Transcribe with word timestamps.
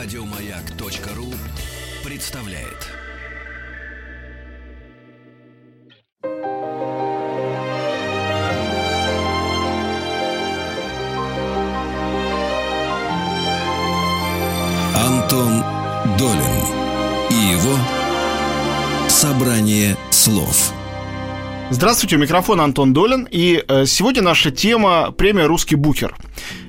Радиомаяк.ру 0.00 1.34
представляет. 2.04 2.86
Антон 14.94 15.64
Долин 16.16 16.38
и 17.30 17.34
его 17.34 17.76
собрание 19.08 19.96
слов. 20.12 20.77
Здравствуйте, 21.70 22.16
у 22.16 22.18
микрофона 22.18 22.64
Антон 22.64 22.94
Долин, 22.94 23.28
и 23.30 23.62
э, 23.68 23.84
сегодня 23.84 24.22
наша 24.22 24.50
тема 24.50 25.12
премия 25.12 25.44
«Русский 25.44 25.76
букер». 25.76 26.16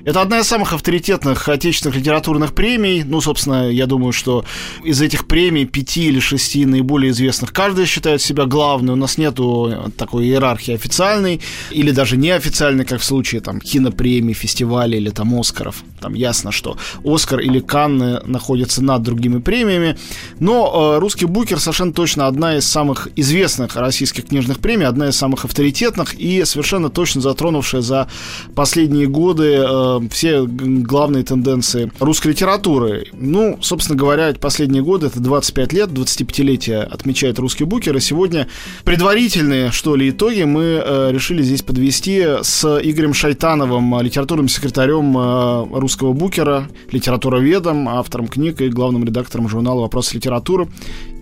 Это 0.04 0.22
одна 0.22 0.40
из 0.40 0.46
самых 0.46 0.72
авторитетных 0.72 1.48
отечественных 1.48 1.96
литературных 1.96 2.54
премий. 2.54 3.02
Ну, 3.02 3.20
собственно, 3.20 3.70
я 3.70 3.86
думаю, 3.86 4.12
что 4.12 4.44
из 4.82 5.00
этих 5.02 5.26
премий 5.26 5.66
пяти 5.66 6.06
или 6.06 6.20
шести 6.20 6.64
наиболее 6.64 7.10
известных 7.12 7.52
каждая 7.52 7.86
считает 7.86 8.22
себя 8.22 8.46
главной. 8.46 8.94
У 8.94 8.96
нас 8.96 9.18
нету 9.18 9.92
такой 9.96 10.24
иерархии 10.24 10.74
официальной 10.74 11.40
или 11.70 11.90
даже 11.90 12.16
неофициальной, 12.16 12.84
как 12.84 13.00
в 13.00 13.04
случае 13.04 13.40
там 13.42 13.60
кинопремий, 13.60 14.34
фестивалей 14.34 14.98
или 14.98 15.10
там 15.10 15.38
Оскаров. 15.38 15.84
Там 16.00 16.14
ясно, 16.14 16.50
что 16.50 16.78
Оскар 17.04 17.40
или 17.40 17.60
Канны 17.60 18.20
находятся 18.24 18.82
над 18.82 19.02
другими 19.02 19.38
премиями. 19.38 19.98
Но 20.38 20.94
э, 20.94 20.98
«Русский 20.98 21.26
букер» 21.26 21.60
совершенно 21.60 21.92
точно 21.92 22.26
одна 22.26 22.56
из 22.56 22.66
самых 22.66 23.08
известных 23.16 23.76
российских 23.76 24.26
книжных 24.26 24.60
премий, 24.60 24.86
одна 24.90 25.08
из 25.08 25.16
самых 25.16 25.44
авторитетных 25.44 26.14
и 26.14 26.44
совершенно 26.44 26.90
точно 26.90 27.20
затронувшая 27.20 27.80
за 27.80 28.08
последние 28.54 29.06
годы 29.06 29.64
э, 29.66 30.00
все 30.10 30.44
главные 30.46 31.24
тенденции 31.24 31.90
русской 31.98 32.28
литературы. 32.28 33.06
Ну, 33.12 33.58
собственно 33.62 33.98
говоря, 33.98 34.34
последние 34.34 34.82
годы, 34.82 35.06
это 35.06 35.20
25 35.20 35.72
лет, 35.72 35.90
25-летие 35.90 36.82
отмечает 36.82 37.38
русский 37.38 37.64
букер, 37.64 37.96
и 37.96 38.00
сегодня 38.00 38.48
предварительные, 38.84 39.70
что 39.70 39.96
ли, 39.96 40.10
итоги 40.10 40.42
мы 40.42 40.82
э, 40.84 41.10
решили 41.12 41.42
здесь 41.42 41.62
подвести 41.62 42.24
с 42.42 42.64
Игорем 42.82 43.14
Шайтановым, 43.14 44.00
литературным 44.00 44.48
секретарем 44.48 45.16
э, 45.16 45.78
русского 45.78 46.12
букера, 46.12 46.68
литературоведом, 46.90 47.88
автором 47.88 48.28
книг 48.28 48.60
и 48.60 48.68
главным 48.68 49.04
редактором 49.04 49.48
журнала 49.48 49.82
«Вопросы 49.82 50.16
литературы». 50.16 50.68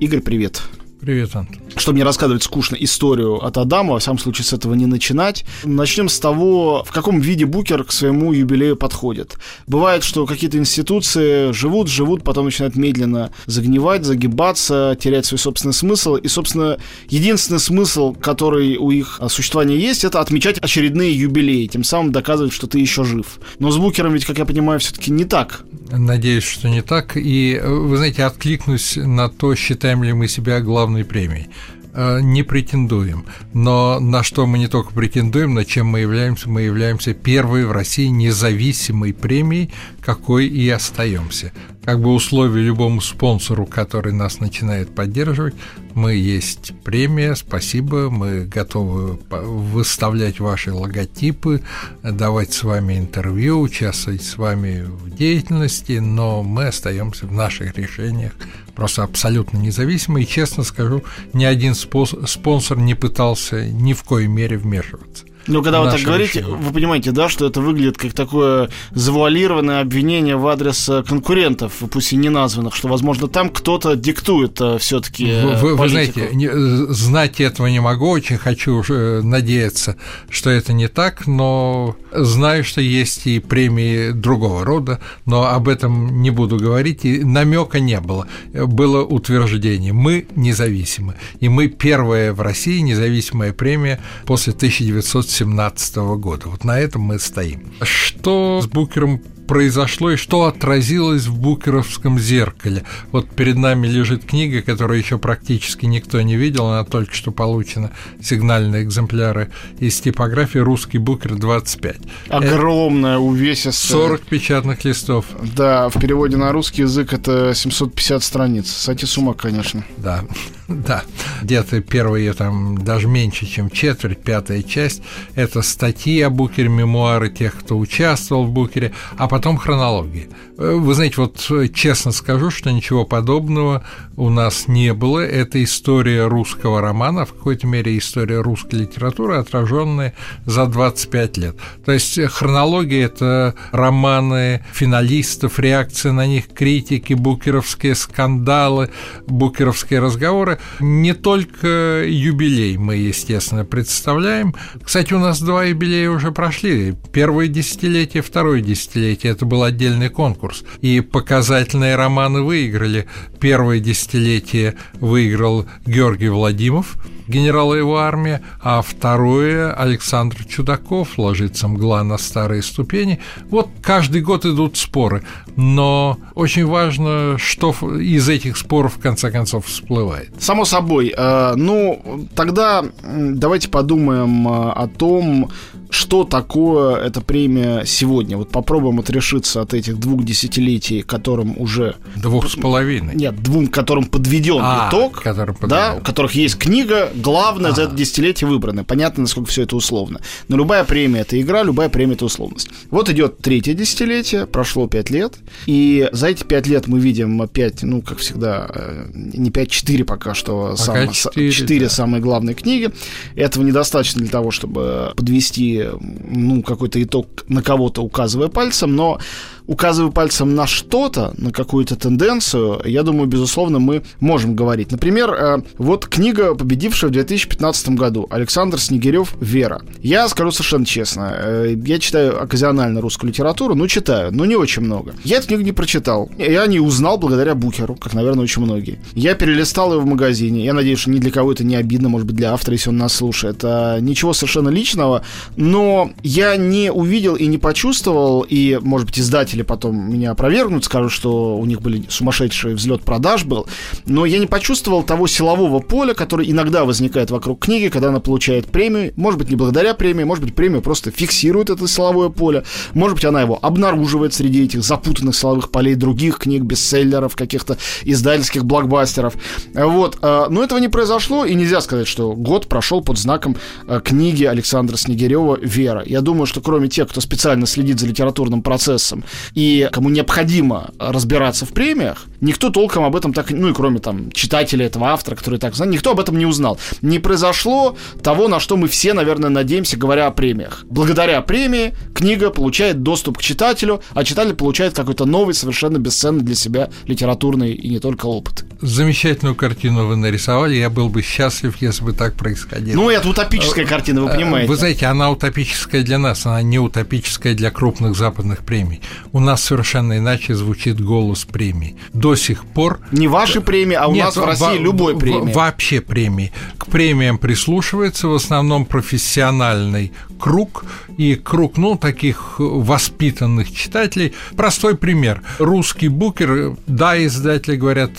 Игорь, 0.01 0.21
привет. 0.21 0.63
Привет, 1.01 1.37
Антон. 1.37 1.59
Чтобы 1.77 1.99
не 1.99 2.03
рассказывать 2.03 2.43
скучно 2.43 2.75
историю 2.75 3.37
от 3.37 3.57
Адама, 3.57 3.93
во 3.93 3.99
всяком 4.01 4.19
случае 4.19 4.45
с 4.45 4.53
этого 4.53 4.75
не 4.75 4.87
начинать, 4.87 5.45
начнем 5.63 6.09
с 6.09 6.19
того, 6.19 6.83
в 6.85 6.91
каком 6.91 7.21
виде 7.21 7.47
Букер 7.47 7.85
к 7.85 7.93
своему 7.93 8.33
юбилею 8.33 8.75
подходит. 8.77 9.39
Бывает, 9.69 10.03
что 10.03 10.27
какие-то 10.27 10.59
институции 10.59 11.53
живут, 11.53 11.89
живут, 11.89 12.25
потом 12.25 12.47
начинают 12.47 12.75
медленно 12.75 13.31
загнивать, 13.47 14.05
загибаться, 14.05 14.99
терять 15.01 15.25
свой 15.25 15.39
собственный 15.39 15.73
смысл. 15.73 16.17
И, 16.17 16.27
собственно, 16.27 16.79
единственный 17.09 17.61
смысл, 17.61 18.13
который 18.13 18.77
у 18.77 18.91
их 18.91 19.21
существования 19.29 19.79
есть, 19.79 20.03
это 20.03 20.21
отмечать 20.21 20.59
очередные 20.59 21.17
юбилеи, 21.17 21.67
тем 21.69 21.85
самым 21.85 22.11
доказывать, 22.11 22.53
что 22.53 22.67
ты 22.67 22.81
еще 22.81 23.05
жив. 23.05 23.39
Но 23.61 23.71
с 23.71 23.77
Букером 23.77 24.15
ведь, 24.15 24.25
как 24.25 24.39
я 24.39 24.45
понимаю, 24.45 24.81
все-таки 24.81 25.13
не 25.13 25.25
так. 25.25 25.63
Надеюсь, 25.91 26.45
что 26.45 26.69
не 26.69 26.83
так. 26.83 27.17
И, 27.17 27.61
вы 27.65 27.97
знаете, 27.97 28.25
откликнусь 28.25 28.97
на 28.97 29.29
то, 29.29 29.55
считаем 29.55 30.03
ли 30.03 30.13
мы 30.13 30.27
себя 30.27 30.61
главным 30.61 30.88
главной 30.89 31.05
премией. 31.05 31.49
Э, 31.95 32.21
не 32.23 32.43
претендуем. 32.43 33.25
Но 33.53 34.01
на 34.01 34.23
что 34.23 34.47
мы 34.47 34.59
не 34.59 34.69
только 34.69 34.93
претендуем, 34.93 35.55
на 35.55 35.65
чем 35.65 35.87
мы 35.89 36.01
являемся, 36.01 36.49
мы 36.49 36.63
являемся 36.63 37.15
первой 37.15 37.65
в 37.65 37.73
России 37.73 38.07
независимой 38.07 39.13
премией, 39.13 39.71
какой 40.01 40.47
и 40.47 40.69
остаемся. 40.71 41.53
Как 41.85 42.01
бы 42.01 42.13
условие 42.13 42.67
любому 42.67 43.01
спонсору, 43.01 43.67
который 43.67 44.13
нас 44.13 44.41
начинает 44.41 44.95
поддерживать, 44.95 45.55
мы 45.95 46.15
есть 46.15 46.73
премия, 46.85 47.35
спасибо, 47.35 48.11
мы 48.11 48.45
готовы 48.45 49.19
выставлять 49.31 50.39
ваши 50.39 50.73
логотипы, 50.73 51.63
давать 52.03 52.53
с 52.53 52.63
вами 52.63 52.99
интервью, 52.99 53.61
участвовать 53.61 54.23
с 54.23 54.37
вами 54.37 54.85
в 54.87 55.11
деятельности, 55.17 55.99
но 55.99 56.43
мы 56.43 56.67
остаемся 56.67 57.27
в 57.27 57.33
наших 57.33 57.77
решениях 57.79 58.33
просто 58.79 59.03
абсолютно 59.03 59.59
независимы. 59.59 60.23
И, 60.23 60.27
честно 60.27 60.63
скажу, 60.63 61.03
ни 61.33 61.45
один 61.45 61.75
спонсор 61.75 62.79
не 62.79 62.95
пытался 62.95 63.69
ни 63.69 63.93
в 63.93 64.05
коей 64.05 64.29
мере 64.29 64.57
вмешиваться. 64.57 65.25
Ну, 65.49 65.63
когда 65.63 65.81
вы 65.81 65.91
так 65.91 66.01
говорите, 66.03 66.41
решение. 66.41 66.57
вы 66.57 66.73
понимаете, 66.73 67.11
да, 67.11 67.29
что 67.29 67.47
это 67.47 67.61
выглядит 67.61 67.97
как 67.97 68.13
такое 68.13 68.69
завуалированное 68.93 69.81
обвинение 69.81 70.37
в 70.37 70.47
адрес 70.47 70.89
э, 70.91 71.03
конкурентов, 71.03 71.73
пусть 71.91 72.13
и 72.13 72.17
не 72.17 72.29
названных, 72.29 72.77
что, 72.77 72.89
возможно, 72.89 73.29
там 73.29 73.49
кто-то 73.49 73.97
диктует 73.97 74.61
э, 74.61 74.77
все-таки. 74.79 75.41
Вы, 75.43 75.55
вы, 75.55 75.75
вы 75.77 75.89
знаете, 75.89 76.29
не, 76.33 76.47
э, 76.47 76.87
знать 76.91 77.41
этого 77.41 77.67
не 77.67 77.81
могу, 77.81 78.11
очень 78.11 78.37
хочу 78.37 78.77
уже 78.77 79.23
надеяться, 79.23 79.97
что 80.29 80.51
это 80.51 80.75
не 80.75 80.87
так, 80.89 81.27
но 81.27 81.97
знаю, 82.13 82.63
что 82.63 82.83
есть 82.83 83.27
и 83.27 83.39
премии 83.39 84.11
другого 84.11 84.65
рода, 84.65 85.01
но 85.25 85.47
об 85.47 85.69
этом 85.69 86.21
не 86.21 86.31
буду 86.31 86.59
говорить, 86.59 87.07
и 87.07 87.25
намека 87.25 87.81
не 87.81 88.01
было. 88.01 88.29
Было 88.53 89.03
утверждение: 89.03 89.95
мы 89.95 90.27
независимы, 90.37 91.15
и 91.41 91.49
мы 91.49 91.69
первая 91.69 92.35
в 92.35 92.43
России 92.43 92.81
независимая 92.81 93.55
премия 93.55 94.01
после 94.27 94.53
1970 94.53 95.38
2017 95.39 95.97
года. 96.19 96.49
Вот 96.49 96.65
на 96.65 96.79
этом 96.79 97.03
мы 97.03 97.19
стоим. 97.19 97.73
Что 97.83 98.61
с 98.63 98.67
Букером 98.67 99.23
произошло 99.49 100.13
и 100.13 100.17
что 100.17 100.45
отразилось 100.45 101.27
в 101.27 101.37
букеровском 101.37 102.19
зеркале. 102.19 102.85
Вот 103.11 103.29
перед 103.31 103.57
нами 103.57 103.89
лежит 103.89 104.25
книга, 104.25 104.63
которую 104.63 104.99
еще 104.99 105.19
практически 105.19 105.87
никто 105.87 106.21
не 106.21 106.37
видел, 106.37 106.67
она 106.67 106.85
только 106.85 107.15
что 107.15 107.33
получена, 107.33 107.91
сигнальные 108.23 108.85
экземпляры 108.85 109.51
из 109.79 109.99
типографии 110.01 110.59
«Русский 110.59 110.99
букер 110.99 111.33
25». 111.33 112.09
Огромная, 112.29 113.19
увесистая. 113.19 113.99
40 113.99 114.23
печатных 114.23 114.85
листов. 114.85 115.25
Да, 115.57 115.89
в 115.89 115.99
переводе 115.99 116.37
на 116.37 116.53
русский 116.53 116.83
язык 116.83 117.15
это 117.15 117.55
750 117.55 118.23
страниц. 118.23 118.71
Сойти 118.71 119.07
с 119.07 119.17
ума, 119.17 119.33
конечно. 119.33 119.83
Да, 119.97 120.25
да. 120.69 121.03
Где-то 121.43 121.81
первые 121.81 122.35
там 122.35 122.77
даже 122.85 123.09
меньше, 123.09 123.47
чем 123.47 123.71
четверть, 123.71 124.23
пятая 124.23 124.63
часть– 124.63 125.03
это 125.35 125.63
статьи 125.63 126.21
о 126.21 126.29
букере, 126.29 126.69
мемуары 126.69 127.31
тех, 127.31 127.59
кто 127.59 127.79
участвовал 127.79 128.45
в 128.45 128.51
букере, 128.51 128.93
а 129.17 129.27
потом 129.27 129.38
потом 129.39 129.57
хронология. 129.57 130.27
Э, 130.59 130.73
вы 130.75 130.95
знаете, 130.95 131.15
вот 131.19 131.47
э, 131.51 131.69
честно 131.69 132.11
скажу, 132.11 132.51
что 132.51 132.73
ничего 132.73 133.05
подобного 133.05 133.85
у 134.17 134.31
нас 134.31 134.67
не 134.67 134.93
было. 134.93 135.21
Это 135.21 135.63
история 135.63 136.27
русского 136.27 136.81
романа, 136.81 137.25
в 137.25 137.35
какой-то 137.35 137.69
мере 137.69 137.97
история 137.97 138.41
русской 138.41 138.81
литературы, 138.81 139.37
отраженная 139.37 140.15
за 140.45 140.67
25 140.67 141.37
лет. 141.37 141.57
То 141.85 141.93
есть 141.93 142.19
э, 142.19 142.27
хронология– 142.27 143.05
это 143.07 143.55
романы 143.71 144.65
финалистов, 144.73 145.61
реакции 145.61 146.11
на 146.11 146.27
них, 146.27 146.49
критики, 146.49 147.15
букеровские 147.15 147.95
скандалы, 147.95 148.91
букеровские 149.29 150.01
разговоры. 150.01 150.59
Не 150.81 151.15
только 151.15 152.03
юбилей 152.05 152.77
мы, 152.77 152.97
естественно, 152.97 153.65
представляем. 153.65 154.57
Кстати, 154.83 155.15
у 155.15 155.21
нас 155.21 155.41
два 155.41 155.63
юбилея 155.63 156.11
уже 156.11 156.33
прошли. 156.33 156.97
Первое 157.13 157.47
десятилетие, 157.47 158.25
второе 158.25 158.63
десятилетие 158.63 159.28
это 159.29 159.47
был 159.47 159.63
отдельный 159.63 160.09
конкурс. 160.09 160.65
И 160.81 161.01
показательные 161.01 161.97
романы 161.97 162.43
выиграли. 162.43 163.07
Первое 163.41 163.81
десятилетие 163.81 164.75
выиграл 164.95 165.67
Георгий 165.87 166.29
Владимиров, 166.29 166.97
генерал 167.29 167.75
его 167.75 167.99
армии, 167.99 168.41
а 168.63 168.83
второе 168.83 169.73
Александр 169.73 170.45
Чудаков 170.45 171.19
ложится 171.19 171.69
мгла 171.69 172.03
на 172.03 172.19
старые 172.19 172.63
ступени. 172.63 173.21
Вот 173.51 173.69
каждый 173.83 174.23
год 174.23 174.45
идут 174.47 174.77
споры, 174.77 175.23
но 175.57 176.19
очень 176.35 176.67
важно, 176.67 177.37
что 177.39 177.75
из 177.99 178.29
этих 178.29 178.57
споров 178.57 178.97
в 178.97 179.01
конце 179.01 179.31
концов 179.31 179.67
всплывает. 179.67 180.31
Само 180.41 180.65
собой. 180.65 181.15
Э, 181.17 181.55
ну, 181.55 182.27
тогда 182.35 182.85
давайте 183.03 183.69
подумаем 183.69 184.49
э, 184.49 184.73
о 184.73 184.89
том, 184.89 185.51
что 185.91 186.25
такое 186.25 186.97
эта 186.97 187.21
премия 187.21 187.85
сегодня? 187.85 188.37
Вот 188.37 188.51
попробуем 188.51 189.01
отрешиться 189.01 189.63
от 189.63 189.75
этих 189.75 189.99
двух 189.99 190.25
десятилетий, 190.25 191.03
которым 191.03 191.59
уже... 191.59 191.97
Двух 192.17 192.49
с 192.49 192.57
половиной. 192.57 193.15
Нет, 193.15 193.43
двум, 193.43 193.69
которым 193.69 194.05
подведен 194.05 194.61
а, 194.61 194.89
итог, 194.89 195.23
который 195.23 195.55
да, 195.63 195.97
у 195.99 196.01
которых 196.01 196.33
есть 196.33 196.59
книга, 196.59 197.11
главное 197.15 197.73
а. 197.73 197.75
за 197.75 197.83
это 197.83 197.95
десятилетие 197.95 198.49
выбрано. 198.49 198.85
Понятно, 198.85 199.23
насколько 199.23 199.51
все 199.51 199.63
это 199.63 199.77
условно. 199.77 200.21
Но 200.49 200.57
любая 200.57 200.85
премия— 200.85 201.21
это 201.23 201.41
игра, 201.41 201.63
любая 201.63 201.89
премия— 201.89 202.15
это 202.15 202.27
условность. 202.27 202.69
Вот 202.91 203.09
идет 203.09 203.39
третье 203.39 203.75
десятилетие, 203.75 204.47
прошло 204.47 204.89
пять 204.89 205.11
лет, 205.11 205.39
и 205.67 206.09
за 206.13 206.29
эти 206.29 206.45
пять 206.45 206.67
лет 206.67 206.87
мы 206.87 207.01
видим 207.01 207.47
пять, 207.49 207.83
ну, 207.83 208.03
как 208.03 208.19
всегда, 208.19 208.69
э, 208.75 209.11
не 209.15 209.51
пять, 209.51 209.71
четыре 209.71 210.05
пока 210.05 210.35
что, 210.35 210.75
пока 210.77 210.77
сам, 210.77 211.13
четыре, 211.13 211.51
четыре 211.51 211.87
да. 211.87 211.91
самые 211.91 212.21
главные 212.21 212.55
книги. 212.55 212.91
Этого 213.37 213.65
недостаточно 213.65 214.21
для 214.21 214.31
того, 214.31 214.51
чтобы 214.51 215.13
подвести 215.17 215.78
ну, 216.01 216.63
какой-то 216.63 217.03
итог 217.03 217.45
на 217.49 217.63
кого-то 217.63 218.03
указывая 218.03 218.49
пальцем, 218.49 218.97
но 218.97 219.19
указывая 219.69 220.11
пальцем 220.11 220.55
на 220.57 220.67
что-то, 220.67 221.35
на 221.37 221.53
какую-то 221.53 221.95
тенденцию, 221.95 222.81
я 222.85 223.03
думаю, 223.05 223.29
безусловно, 223.29 223.79
мы 223.79 224.03
можем 224.19 224.57
говорить. 224.57 224.91
Например, 224.91 225.31
э, 225.33 225.63
вот 225.77 226.07
книга, 226.07 226.55
победившая 226.55 227.11
в 227.11 227.13
2015 227.13 227.91
году, 227.91 228.27
Александр 228.31 228.81
Снегирев 228.81 229.35
«Вера». 229.41 229.83
Я 230.03 230.27
скажу 230.29 230.51
совершенно 230.51 230.87
честно, 230.87 231.35
э, 231.37 231.77
я 231.85 231.99
читаю 231.99 232.43
оказионально 232.43 233.01
русскую 233.03 233.31
литературу, 233.31 233.75
ну, 233.75 233.87
читаю, 233.87 234.33
но 234.33 234.47
не 234.47 234.57
очень 234.57 234.83
много. 234.83 235.15
Я 235.23 235.37
эту 235.37 235.49
книгу 235.49 235.63
не 235.63 235.73
прочитал. 235.73 236.31
Я 236.39 236.67
не 236.67 236.81
узнал 236.81 237.19
благодаря 237.19 237.55
Букеру, 237.55 237.95
как, 237.95 238.15
наверное, 238.15 238.45
очень 238.45 238.63
многие. 238.63 238.99
Я 239.15 239.35
перелистал 239.35 239.93
его 239.93 240.01
в 240.01 240.07
магазине. 240.07 240.65
Я 240.65 240.73
надеюсь, 240.73 241.01
что 241.01 241.11
ни 241.11 241.19
для 241.19 241.31
кого 241.31 241.53
это 241.53 241.63
не 241.63 241.77
обидно, 241.77 242.09
может 242.09 242.27
быть, 242.27 242.37
для 242.37 242.55
автора, 242.55 242.75
если 242.75 242.89
он 242.89 242.97
нас 242.97 243.13
слушает. 243.15 243.61
А, 243.63 243.99
ничего 244.01 244.33
совершенно 244.33 244.71
личного, 244.71 245.23
но 245.57 246.11
я 246.23 246.57
не 246.57 246.91
увидел 246.91 247.37
и 247.37 247.47
не 247.47 247.59
почувствовал, 247.59 248.47
и, 248.49 248.79
может 248.81 249.07
быть, 249.09 249.19
издатели 249.59 249.63
потом 249.63 250.13
меня 250.13 250.33
опровергнут, 250.33 250.85
скажут, 250.85 251.13
что 251.13 251.57
у 251.57 251.67
них 251.67 251.81
были 251.81 252.05
сумасшедший 252.09 252.75
взлет 252.75 253.03
продаж 253.03 253.45
был, 253.45 253.67
но 254.07 254.27
я 254.27 254.39
не 254.39 254.47
почувствовал 254.47 255.03
того 255.03 255.27
силового 255.27 255.81
поля, 255.81 256.15
который 256.15 256.51
иногда 256.51 256.85
возникает 256.85 257.31
вокруг 257.31 257.61
книги, 257.61 257.89
когда 257.89 258.09
она 258.09 258.21
получает 258.21 258.67
премию, 258.67 259.13
может 259.17 259.39
быть, 259.39 259.51
не 259.51 259.57
благодаря 259.57 259.95
премии, 259.95 260.25
может 260.25 260.45
быть, 260.45 260.55
премия 260.55 260.81
просто 260.81 261.11
фиксирует 261.11 261.71
это 261.71 261.87
силовое 261.89 262.29
поле, 262.29 262.65
может 262.95 263.17
быть, 263.17 263.25
она 263.25 263.43
его 263.43 263.59
обнаруживает 263.61 264.35
среди 264.35 264.65
этих 264.65 264.83
запутанных 264.83 265.37
силовых 265.37 265.71
полей 265.71 265.95
других 265.95 266.39
книг, 266.39 266.63
бестселлеров, 266.63 267.37
каких-то 267.37 267.77
издательских 268.05 268.65
блокбастеров. 268.65 269.35
Вот. 269.75 270.19
А, 270.23 270.49
но 270.49 270.63
этого 270.63 270.79
не 270.79 270.89
произошло, 270.89 271.45
и 271.45 271.55
нельзя 271.55 271.81
сказать, 271.81 272.07
что 272.07 272.33
год 272.35 272.69
прошел 272.69 273.03
под 273.03 273.19
знаком 273.19 273.57
а, 273.87 274.01
книги 274.01 274.45
Александра 274.45 274.97
Снегирева 274.97 275.59
«Вера». 275.61 276.03
Я 276.05 276.21
думаю, 276.21 276.47
что 276.47 276.61
кроме 276.61 276.89
тех, 276.89 277.09
кто 277.09 277.21
специально 277.21 277.67
следит 277.67 278.01
за 278.01 278.07
литературным 278.07 278.63
процессом 278.63 279.25
и 279.55 279.89
кому 279.93 280.09
необходимо 280.11 280.91
разбираться 280.99 281.67
в 281.67 281.71
премиях, 281.71 282.27
никто 282.41 282.71
толком 282.71 283.05
об 283.05 283.17
этом 283.17 283.33
так, 283.33 283.51
ну 283.51 283.69
и 283.69 283.73
кроме 283.73 283.99
там 283.99 284.31
читателей 284.33 284.87
этого 284.87 285.09
автора, 285.09 285.37
который 285.37 285.59
так 285.59 285.75
знает, 285.75 285.93
никто 285.93 286.13
об 286.13 286.21
этом 286.21 286.39
не 286.39 286.47
узнал. 286.47 286.79
Не 287.03 287.19
произошло 287.19 287.97
того, 288.23 288.49
на 288.49 288.61
что 288.61 288.77
мы 288.77 288.89
все, 288.89 289.13
наверное, 289.13 289.51
надеемся, 289.51 289.97
говоря 289.97 290.27
о 290.27 290.31
премиях. 290.31 290.85
Благодаря 290.89 291.41
премии 291.43 291.95
книга 292.15 292.51
получает 292.51 293.03
доступ 293.03 293.39
к 293.39 293.43
читателю, 293.43 294.03
а 294.13 294.25
читатель 294.25 294.55
получает 294.55 294.95
какой-то 294.95 295.25
новый, 295.25 295.55
совершенно 295.55 295.99
бесценный 295.99 296.43
для 296.43 296.55
себя 296.55 296.91
литературный 297.07 297.73
и 297.73 297.89
не 297.89 297.99
только 297.99 298.27
опыт. 298.27 298.65
Замечательную 298.81 299.57
картину 299.57 300.07
вы 300.07 300.17
нарисовали. 300.17 300.77
Я 300.77 300.89
был 300.89 301.09
бы 301.09 301.23
счастлив, 301.23 301.77
если 301.81 302.05
бы 302.05 302.13
так 302.13 302.35
происходило. 302.35 302.95
Ну, 302.95 303.11
это 303.11 303.29
утопическая 303.29 303.85
э, 303.85 303.89
картина, 303.89 304.23
вы 304.23 304.29
понимаете. 304.29 304.69
Вы 304.69 304.77
знаете, 304.77 305.07
она 305.07 305.31
утопическая 305.31 306.03
для 306.03 306.19
нас, 306.19 306.47
она 306.47 306.63
не 306.63 306.79
утопическая 306.79 307.55
для 307.55 307.71
крупных 307.71 308.17
западных 308.17 308.65
премий. 308.65 309.01
У 309.33 309.41
нас 309.41 309.63
совершенно 309.63 310.19
иначе 310.19 310.55
звучит 310.55 311.01
голос 311.01 311.45
премий. 311.45 311.97
До 312.13 312.28
сих 312.37 312.65
пор... 312.65 313.01
Не 313.13 313.29
ваши 313.29 313.61
премии, 313.61 313.95
а 313.95 314.07
у 314.09 314.13
Нет, 314.13 314.27
нас 314.27 314.37
в 314.37 314.45
России 314.45 314.79
в, 314.79 314.83
любой 314.83 315.19
премии. 315.19 315.53
Вообще 315.53 316.01
премии. 316.01 316.53
К 316.79 316.87
премиям 316.87 317.39
прислушивается 317.39 318.29
в 318.29 318.35
основном 318.35 318.85
профессиональный 318.85 320.13
круг, 320.39 320.85
и 321.17 321.35
круг, 321.35 321.77
ну, 321.77 321.97
таких 321.97 322.57
воспитанных 322.59 323.73
читателей. 323.73 324.35
Простой 324.57 324.97
пример. 324.97 325.43
Русский 325.59 326.09
букер, 326.09 326.77
да, 326.87 327.23
издатели 327.25 327.77
говорят, 327.77 328.11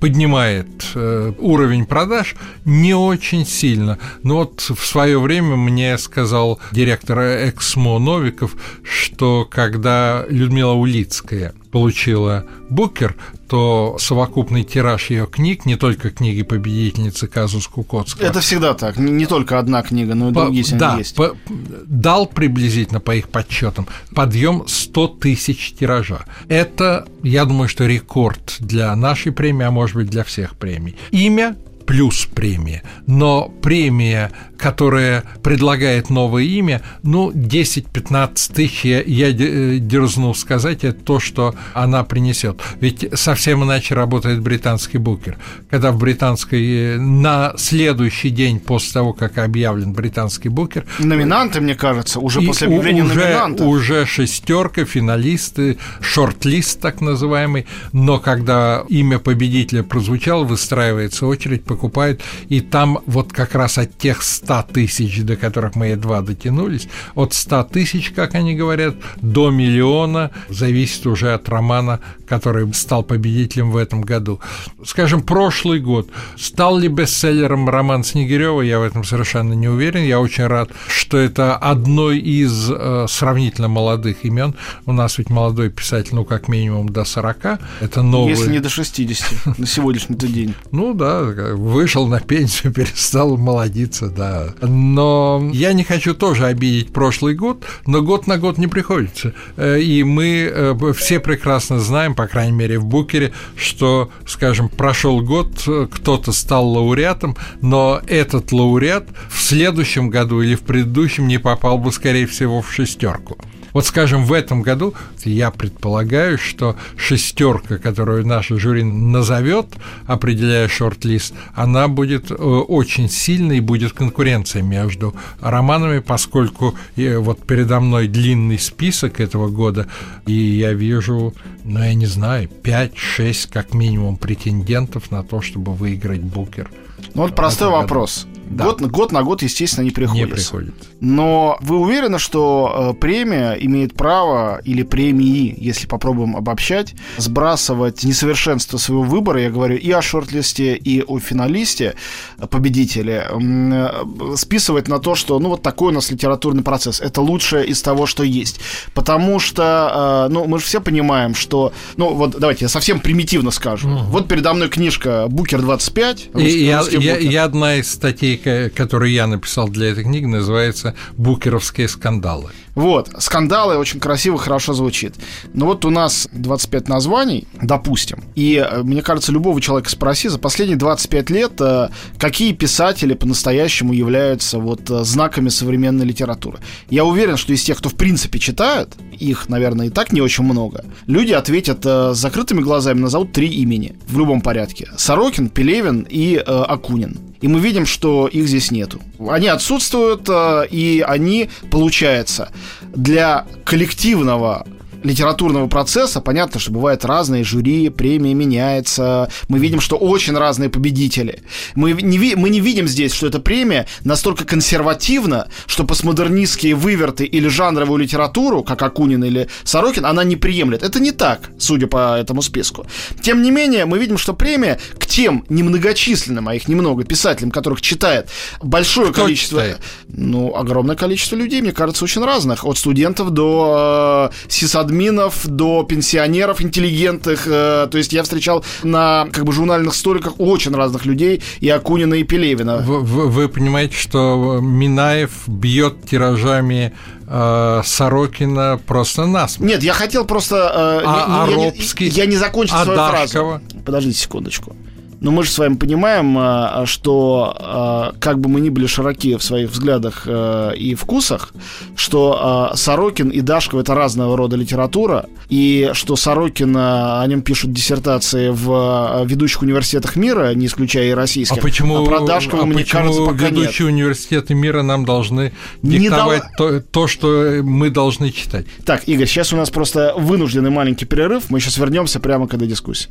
поднимает 0.00 0.68
э, 0.94 1.32
уровень 1.38 1.86
продаж 1.86 2.34
не 2.64 2.94
очень 2.94 3.46
сильно. 3.46 3.98
Но 4.22 4.36
вот 4.36 4.60
в 4.60 4.84
свое 4.84 5.20
время 5.20 5.56
мне 5.56 5.96
сказал 5.98 6.58
директор 6.72 7.18
Эксмо 7.20 7.98
Новиков, 7.98 8.56
что 8.82 9.46
когда 9.48 10.24
Людмила 10.28 10.72
Улицкая 10.72 11.54
получила 11.70 12.44
Букер, 12.68 13.16
то 13.48 13.96
совокупный 13.98 14.62
тираж 14.62 15.10
ее 15.10 15.26
книг, 15.26 15.66
не 15.66 15.76
только 15.76 16.10
книги 16.10 16.42
победительницы 16.42 17.26
Казус 17.26 17.66
Кукоцкого. 17.66 18.24
Это 18.24 18.40
всегда 18.40 18.74
так, 18.74 18.96
не, 18.96 19.10
не 19.10 19.26
только 19.26 19.58
одна 19.58 19.82
книга, 19.82 20.14
но 20.14 20.30
и 20.30 20.32
по, 20.32 20.44
другие 20.44 20.64
да, 20.72 20.96
есть. 20.98 21.16
По, 21.16 21.36
дал 21.86 22.26
приблизительно 22.26 23.00
по 23.00 23.14
их 23.14 23.28
подсчетам 23.28 23.86
подъем 24.14 24.64
100 24.66 25.08
тысяч 25.08 25.74
тиража. 25.78 26.24
Это, 26.48 27.06
я 27.22 27.44
думаю, 27.44 27.68
что 27.68 27.86
рекорд 27.86 28.56
для 28.58 28.94
нашей 28.96 29.32
премии, 29.32 29.66
а 29.66 29.70
может 29.70 29.96
быть 29.96 30.08
для 30.10 30.24
всех 30.24 30.56
премий. 30.56 30.96
Имя 31.10 31.56
плюс 31.86 32.26
премия. 32.26 32.84
Но 33.06 33.48
премия, 33.48 34.30
которая 34.60 35.24
предлагает 35.42 36.10
новое 36.10 36.42
имя, 36.42 36.82
ну, 37.02 37.30
10-15 37.32 38.52
тысяч, 38.54 38.84
я, 38.84 39.02
я 39.02 39.28
э, 39.30 39.78
дерзну 39.78 40.34
сказать, 40.34 40.84
это 40.84 41.00
то, 41.00 41.18
что 41.18 41.54
она 41.72 42.04
принесет. 42.04 42.60
Ведь 42.80 43.08
совсем 43.14 43.64
иначе 43.64 43.94
работает 43.94 44.40
британский 44.40 44.98
букер. 44.98 45.38
Когда 45.70 45.92
в 45.92 45.98
британской, 45.98 46.94
э, 46.94 46.98
на 46.98 47.54
следующий 47.56 48.30
день 48.30 48.60
после 48.60 48.92
того, 48.92 49.12
как 49.14 49.38
объявлен 49.38 49.92
британский 49.92 50.50
букер... 50.50 50.84
Номинанты, 50.98 51.60
мне 51.60 51.74
кажется, 51.74 52.20
уже 52.20 52.42
после 52.42 52.66
объявления 52.66 53.04
уже, 53.04 53.14
номинантов. 53.14 53.66
Уже 53.66 54.04
шестерка, 54.04 54.84
финалисты, 54.84 55.78
шорт-лист 56.00 56.80
так 56.80 57.00
называемый, 57.00 57.66
но 57.92 58.18
когда 58.18 58.84
имя 58.88 59.18
победителя 59.18 59.82
прозвучало, 59.82 60.44
выстраивается 60.44 61.26
очередь, 61.26 61.64
покупают, 61.64 62.20
и 62.48 62.60
там 62.60 62.98
вот 63.06 63.32
как 63.32 63.54
раз 63.54 63.78
от 63.78 63.96
тех 63.96 64.22
100 64.22 64.49
тысяч, 64.72 65.22
до 65.22 65.36
которых 65.36 65.76
мы 65.76 65.88
едва 65.88 66.20
дотянулись, 66.20 66.88
от 67.14 67.32
100 67.32 67.64
тысяч, 67.64 68.10
как 68.10 68.34
они 68.34 68.54
говорят, 68.54 68.94
до 69.16 69.50
миллиона, 69.50 70.30
зависит 70.48 71.06
уже 71.06 71.32
от 71.34 71.48
романа, 71.48 72.00
который 72.28 72.72
стал 72.74 73.02
победителем 73.02 73.70
в 73.70 73.76
этом 73.76 74.02
году. 74.02 74.40
Скажем, 74.84 75.22
прошлый 75.22 75.80
год. 75.80 76.08
Стал 76.36 76.78
ли 76.78 76.88
бестселлером 76.88 77.68
роман 77.68 78.04
Снегирева, 78.04 78.62
я 78.62 78.78
в 78.78 78.82
этом 78.82 79.04
совершенно 79.04 79.54
не 79.54 79.68
уверен. 79.68 80.04
Я 80.04 80.20
очень 80.20 80.46
рад, 80.46 80.70
что 80.88 81.16
это 81.16 81.56
одно 81.56 82.12
из 82.12 82.70
э, 82.70 83.06
сравнительно 83.08 83.68
молодых 83.68 84.24
имен. 84.24 84.54
У 84.86 84.92
нас 84.92 85.18
ведь 85.18 85.30
молодой 85.30 85.70
писатель, 85.70 86.14
ну, 86.14 86.24
как 86.24 86.48
минимум 86.48 86.88
до 86.88 87.04
40. 87.04 87.60
Это 87.80 88.02
новый... 88.02 88.30
Если 88.30 88.50
не 88.50 88.60
до 88.60 88.68
60 88.68 89.58
на 89.58 89.66
сегодняшний 89.66 90.16
день. 90.16 90.54
Ну 90.70 90.94
да, 90.94 91.22
вышел 91.22 92.06
на 92.06 92.20
пенсию, 92.20 92.72
перестал 92.74 93.36
молодиться, 93.36 94.08
да. 94.08 94.39
Но 94.60 95.50
я 95.52 95.72
не 95.72 95.84
хочу 95.84 96.14
тоже 96.14 96.46
обидеть 96.46 96.92
прошлый 96.92 97.34
год, 97.34 97.64
но 97.86 98.02
год 98.02 98.26
на 98.26 98.38
год 98.38 98.58
не 98.58 98.66
приходится. 98.66 99.34
Э, 99.56 99.80
и 99.80 100.02
мы 100.02 100.50
э, 100.52 100.92
все 100.96 101.20
прекрасно 101.20 101.80
знаем, 101.80 102.14
по 102.14 102.26
крайней 102.26 102.56
мере 102.56 102.78
в 102.78 102.84
Букере, 102.84 103.32
что, 103.56 104.10
скажем, 104.26 104.68
прошел 104.68 105.20
год, 105.20 105.68
кто-то 105.90 106.32
стал 106.32 106.68
лауреатом, 106.68 107.36
но 107.60 108.00
этот 108.06 108.52
лауреат 108.52 109.08
в 109.28 109.40
следующем 109.40 110.10
году 110.10 110.40
или 110.40 110.54
в 110.54 110.62
предыдущем 110.62 111.28
не 111.28 111.38
попал 111.38 111.78
бы, 111.78 111.92
скорее 111.92 112.26
всего, 112.26 112.62
в 112.62 112.72
шестерку. 112.72 113.38
Вот, 113.72 113.86
скажем, 113.86 114.24
в 114.24 114.32
этом 114.32 114.62
году 114.62 114.94
я 115.24 115.50
предполагаю, 115.50 116.38
что 116.38 116.76
шестерка, 116.96 117.78
которую 117.78 118.26
наша 118.26 118.58
жюри 118.58 118.82
назовет, 118.82 119.66
определяя 120.06 120.68
шорт-лист, 120.68 121.34
она 121.54 121.88
будет 121.88 122.30
э, 122.30 122.34
очень 122.34 123.08
сильной 123.08 123.58
и 123.58 123.60
будет 123.60 123.92
конкуренция 123.92 124.62
между 124.62 125.14
романами, 125.40 126.00
поскольку 126.00 126.74
э, 126.96 127.18
вот 127.18 127.44
передо 127.46 127.80
мной 127.80 128.08
длинный 128.08 128.58
список 128.58 129.20
этого 129.20 129.48
года, 129.48 129.86
и 130.26 130.32
я 130.32 130.72
вижу, 130.72 131.34
ну, 131.64 131.80
я 131.80 131.94
не 131.94 132.06
знаю, 132.06 132.48
5-6 132.62 133.48
как 133.52 133.74
минимум 133.74 134.16
претендентов 134.16 135.10
на 135.10 135.22
то, 135.22 135.40
чтобы 135.40 135.74
выиграть 135.74 136.22
Букер. 136.22 136.70
Ну 137.14 137.22
вот 137.22 137.34
простой 137.34 137.70
вопрос. 137.70 138.26
Да. 138.50 138.64
Год, 138.64 138.80
год 138.80 139.12
на 139.12 139.22
год, 139.22 139.42
естественно, 139.42 139.84
не 139.84 139.92
приходится. 139.92 140.26
Не 140.26 140.34
приходится. 140.34 140.90
Но 140.98 141.56
вы 141.60 141.76
уверены, 141.76 142.18
что 142.18 142.92
э, 142.96 143.00
премия 143.00 143.52
имеет 143.52 143.94
право, 143.94 144.60
или 144.64 144.82
премии, 144.82 145.54
если 145.56 145.86
попробуем 145.86 146.36
обобщать, 146.36 146.94
сбрасывать 147.16 148.02
несовершенство 148.02 148.76
своего 148.76 149.04
выбора, 149.04 149.40
я 149.40 149.50
говорю 149.50 149.76
и 149.76 149.90
о 149.92 150.02
шорт-листе, 150.02 150.74
и 150.74 151.00
о 151.00 151.20
финалисте, 151.20 151.94
э, 152.38 152.46
победителе, 152.48 153.28
э, 153.30 154.36
списывать 154.36 154.88
на 154.88 154.98
то, 154.98 155.14
что, 155.14 155.38
ну, 155.38 155.50
вот 155.50 155.62
такой 155.62 155.92
у 155.92 155.94
нас 155.94 156.10
литературный 156.10 156.64
процесс. 156.64 157.00
Это 157.00 157.20
лучшее 157.20 157.64
из 157.66 157.80
того, 157.82 158.06
что 158.06 158.24
есть. 158.24 158.58
Потому 158.94 159.38
что, 159.38 160.26
ну, 160.28 160.46
мы 160.46 160.58
же 160.58 160.64
все 160.64 160.80
понимаем, 160.80 161.36
что, 161.36 161.72
ну, 161.96 162.14
вот 162.14 162.32
давайте 162.32 162.64
я 162.64 162.68
совсем 162.68 162.98
примитивно 162.98 163.52
скажу. 163.52 163.88
Угу. 163.88 163.98
Вот 164.06 164.28
передо 164.28 164.52
мной 164.54 164.68
книжка 164.68 165.26
«Букер 165.28 165.60
25». 165.60 166.40
И, 166.40 166.44
и, 166.44 166.64
я, 166.64 166.82
я, 166.90 167.16
я 167.16 167.44
одна 167.44 167.76
из 167.76 167.90
статей 167.90 168.39
который 168.40 169.12
я 169.12 169.26
написал 169.26 169.68
для 169.68 169.90
этой 169.90 170.04
книги, 170.04 170.24
называется 170.26 170.94
«Букеровские 171.16 171.88
скандалы». 171.88 172.50
Вот, 172.74 173.10
скандалы 173.18 173.76
очень 173.76 174.00
красиво, 174.00 174.38
хорошо 174.38 174.72
звучит. 174.72 175.14
Но 175.54 175.66
вот 175.66 175.84
у 175.84 175.90
нас 175.90 176.28
25 176.32 176.88
названий, 176.88 177.46
допустим, 177.60 178.22
и 178.34 178.56
э, 178.56 178.82
мне 178.82 179.02
кажется, 179.02 179.32
любого 179.32 179.60
человека 179.60 179.90
спроси, 179.90 180.28
за 180.28 180.38
последние 180.38 180.76
25 180.76 181.30
лет 181.30 181.52
э, 181.60 181.88
какие 182.18 182.52
писатели 182.52 183.14
по-настоящему 183.14 183.92
являются 183.92 184.58
вот 184.58 184.88
э, 184.90 185.04
знаками 185.04 185.48
современной 185.48 186.04
литературы. 186.04 186.58
Я 186.88 187.04
уверен, 187.04 187.36
что 187.36 187.52
из 187.52 187.62
тех, 187.62 187.78
кто 187.78 187.88
в 187.88 187.94
принципе 187.94 188.38
читает, 188.38 188.94
их, 189.18 189.48
наверное, 189.48 189.86
и 189.86 189.90
так 189.90 190.12
не 190.12 190.20
очень 190.20 190.44
много, 190.44 190.84
люди 191.06 191.32
ответят 191.32 191.84
с 191.84 192.14
закрытыми 192.14 192.60
глазами, 192.60 193.00
назовут 193.00 193.32
три 193.32 193.48
имени 193.48 193.96
в 194.06 194.18
любом 194.18 194.40
порядке. 194.40 194.88
Сорокин, 194.96 195.48
Пелевин 195.48 196.06
и 196.08 196.36
э, 196.36 196.40
Акунин. 196.42 197.18
И 197.40 197.48
мы 197.48 197.60
видим, 197.60 197.86
что 197.86 198.28
их 198.28 198.48
здесь 198.48 198.70
нету. 198.70 199.00
Они 199.28 199.48
отсутствуют, 199.48 200.28
э, 200.28 200.66
и 200.70 201.04
они, 201.06 201.50
получается, 201.70 202.50
для 202.80 203.46
коллективного 203.64 204.66
литературного 205.02 205.66
процесса 205.66 206.20
понятно, 206.20 206.60
что 206.60 206.70
бывают 206.72 207.04
разные 207.04 207.44
жюри, 207.44 207.88
премии 207.88 208.32
меняются. 208.32 209.30
Мы 209.48 209.58
видим, 209.58 209.80
что 209.80 209.96
очень 209.96 210.36
разные 210.36 210.68
победители. 210.68 211.42
Мы 211.74 211.92
не, 211.92 212.34
мы 212.36 212.50
не 212.50 212.60
видим 212.60 212.86
здесь, 212.86 213.12
что 213.12 213.26
эта 213.26 213.40
премия 213.40 213.86
настолько 214.04 214.44
консервативна, 214.44 215.48
что 215.66 215.84
постмодернистские 215.84 216.74
выверты 216.74 217.24
или 217.24 217.48
жанровую 217.48 217.98
литературу, 217.98 218.62
как 218.62 218.82
Акунин 218.82 219.24
или 219.24 219.48
Сорокин, 219.64 220.04
она 220.06 220.24
не 220.24 220.36
приемлет. 220.36 220.82
Это 220.82 221.00
не 221.00 221.12
так, 221.12 221.50
судя 221.58 221.86
по 221.86 222.16
этому 222.18 222.42
списку. 222.42 222.86
Тем 223.22 223.42
не 223.42 223.50
менее, 223.50 223.84
мы 223.86 223.98
видим, 223.98 224.18
что 224.18 224.34
премия 224.34 224.78
к 224.98 225.06
тем 225.06 225.44
немногочисленным, 225.48 226.48
а 226.48 226.54
их 226.54 226.68
немного, 226.68 227.04
писателям, 227.04 227.50
которых 227.50 227.80
читает 227.80 228.28
большое 228.62 229.12
Кто 229.12 229.22
количество... 229.22 229.60
Читает? 229.60 229.80
Ну, 230.08 230.54
огромное 230.54 230.96
количество 230.96 231.36
людей, 231.36 231.60
мне 231.60 231.72
кажется, 231.72 232.04
очень 232.04 232.24
разных. 232.24 232.64
От 232.64 232.78
студентов 232.78 233.30
до 233.30 234.30
э, 234.30 234.50
сисад 234.50 234.89
админов 234.90 235.46
до 235.46 235.84
пенсионеров 235.84 236.60
интеллигентных. 236.60 237.46
Э, 237.46 237.86
то 237.90 237.98
есть 237.98 238.12
я 238.12 238.22
встречал 238.22 238.64
на 238.82 239.28
как 239.32 239.44
бы 239.44 239.52
журнальных 239.52 239.94
столиках 239.94 240.34
очень 240.38 240.74
разных 240.74 241.06
людей, 241.06 241.42
и 241.60 241.68
Акунина, 241.68 242.14
и 242.14 242.24
Пелевина. 242.24 242.78
Вы, 242.78 243.00
вы, 243.00 243.28
вы 243.28 243.48
понимаете, 243.48 243.96
что 243.96 244.58
Минаев 244.60 245.30
бьет 245.46 246.08
тиражами 246.10 246.92
э, 247.26 247.82
Сорокина 247.84 248.80
просто 248.86 249.26
нас. 249.26 249.60
Нет, 249.60 249.82
я 249.82 249.92
хотел 249.92 250.24
просто... 250.24 250.56
Э, 250.56 251.02
а, 251.06 251.46
я, 251.48 251.64
Аробский, 251.64 252.08
я, 252.08 252.24
я 252.24 252.26
не 252.26 252.36
закончил 252.36 252.76
свою 252.76 252.98
фразу. 252.98 253.60
Подождите 253.84 254.18
секундочку. 254.18 254.74
Но 255.20 255.30
мы 255.30 255.44
же 255.44 255.50
с 255.50 255.58
вами 255.58 255.74
понимаем, 255.74 256.36
а, 256.38 256.84
что 256.86 257.54
а, 257.58 258.14
как 258.18 258.40
бы 258.40 258.48
мы 258.48 258.60
ни 258.60 258.70
были 258.70 258.86
широки 258.86 259.36
в 259.36 259.42
своих 259.42 259.70
взглядах 259.70 260.22
а, 260.26 260.70
и 260.70 260.94
вкусах, 260.94 261.52
что 261.94 262.72
Сорокин 262.74 263.28
и 263.28 263.42
Дашков 263.42 263.80
это 263.80 263.94
разного 263.94 264.36
рода 264.36 264.56
литература, 264.56 265.26
и 265.48 265.90
что 265.92 266.16
Сорокин, 266.16 266.74
о 266.76 267.24
нем 267.26 267.42
пишут 267.42 267.72
диссертации 267.72 268.48
в 268.48 269.24
ведущих 269.26 269.62
университетах 269.62 270.16
мира, 270.16 270.54
не 270.54 270.66
исключая 270.66 271.10
и 271.10 271.12
российских. 271.12 271.58
А 271.58 271.60
почему, 271.60 272.02
а 272.02 272.06
про 272.06 272.20
Дашкова, 272.20 272.62
а 272.62 272.66
мне 272.66 272.84
почему 272.84 273.02
кажется, 273.02 273.26
пока 273.26 273.48
ведущие 273.48 273.86
нет. 273.86 273.94
университеты 273.94 274.54
мира 274.54 274.82
нам 274.82 275.04
должны 275.04 275.52
диктовать 275.82 276.44
не 276.44 276.56
то, 276.56 276.80
то, 276.80 277.06
что 277.06 277.60
мы 277.62 277.90
должны 277.90 278.30
читать? 278.30 278.66
Так, 278.86 279.06
Игорь, 279.06 279.26
сейчас 279.26 279.52
у 279.52 279.56
нас 279.56 279.70
просто 279.70 280.14
вынужденный 280.16 280.70
маленький 280.70 281.04
перерыв, 281.04 281.50
мы 281.50 281.60
сейчас 281.60 281.76
вернемся 281.76 282.20
прямо 282.20 282.48
к 282.48 282.54
этой 282.54 282.66
дискуссии. 282.66 283.10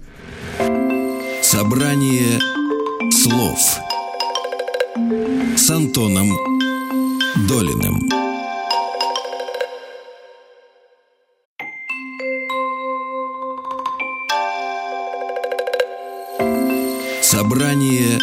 Собрание 1.51 2.39
слов 3.09 3.57
с 5.57 5.69
Антоном 5.71 6.29
Долиным. 7.47 8.07
Собрание 17.23 18.19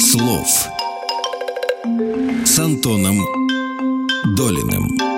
слов 0.00 0.48
с 2.44 2.58
Антоном 2.58 3.24
Долиным. 4.36 5.17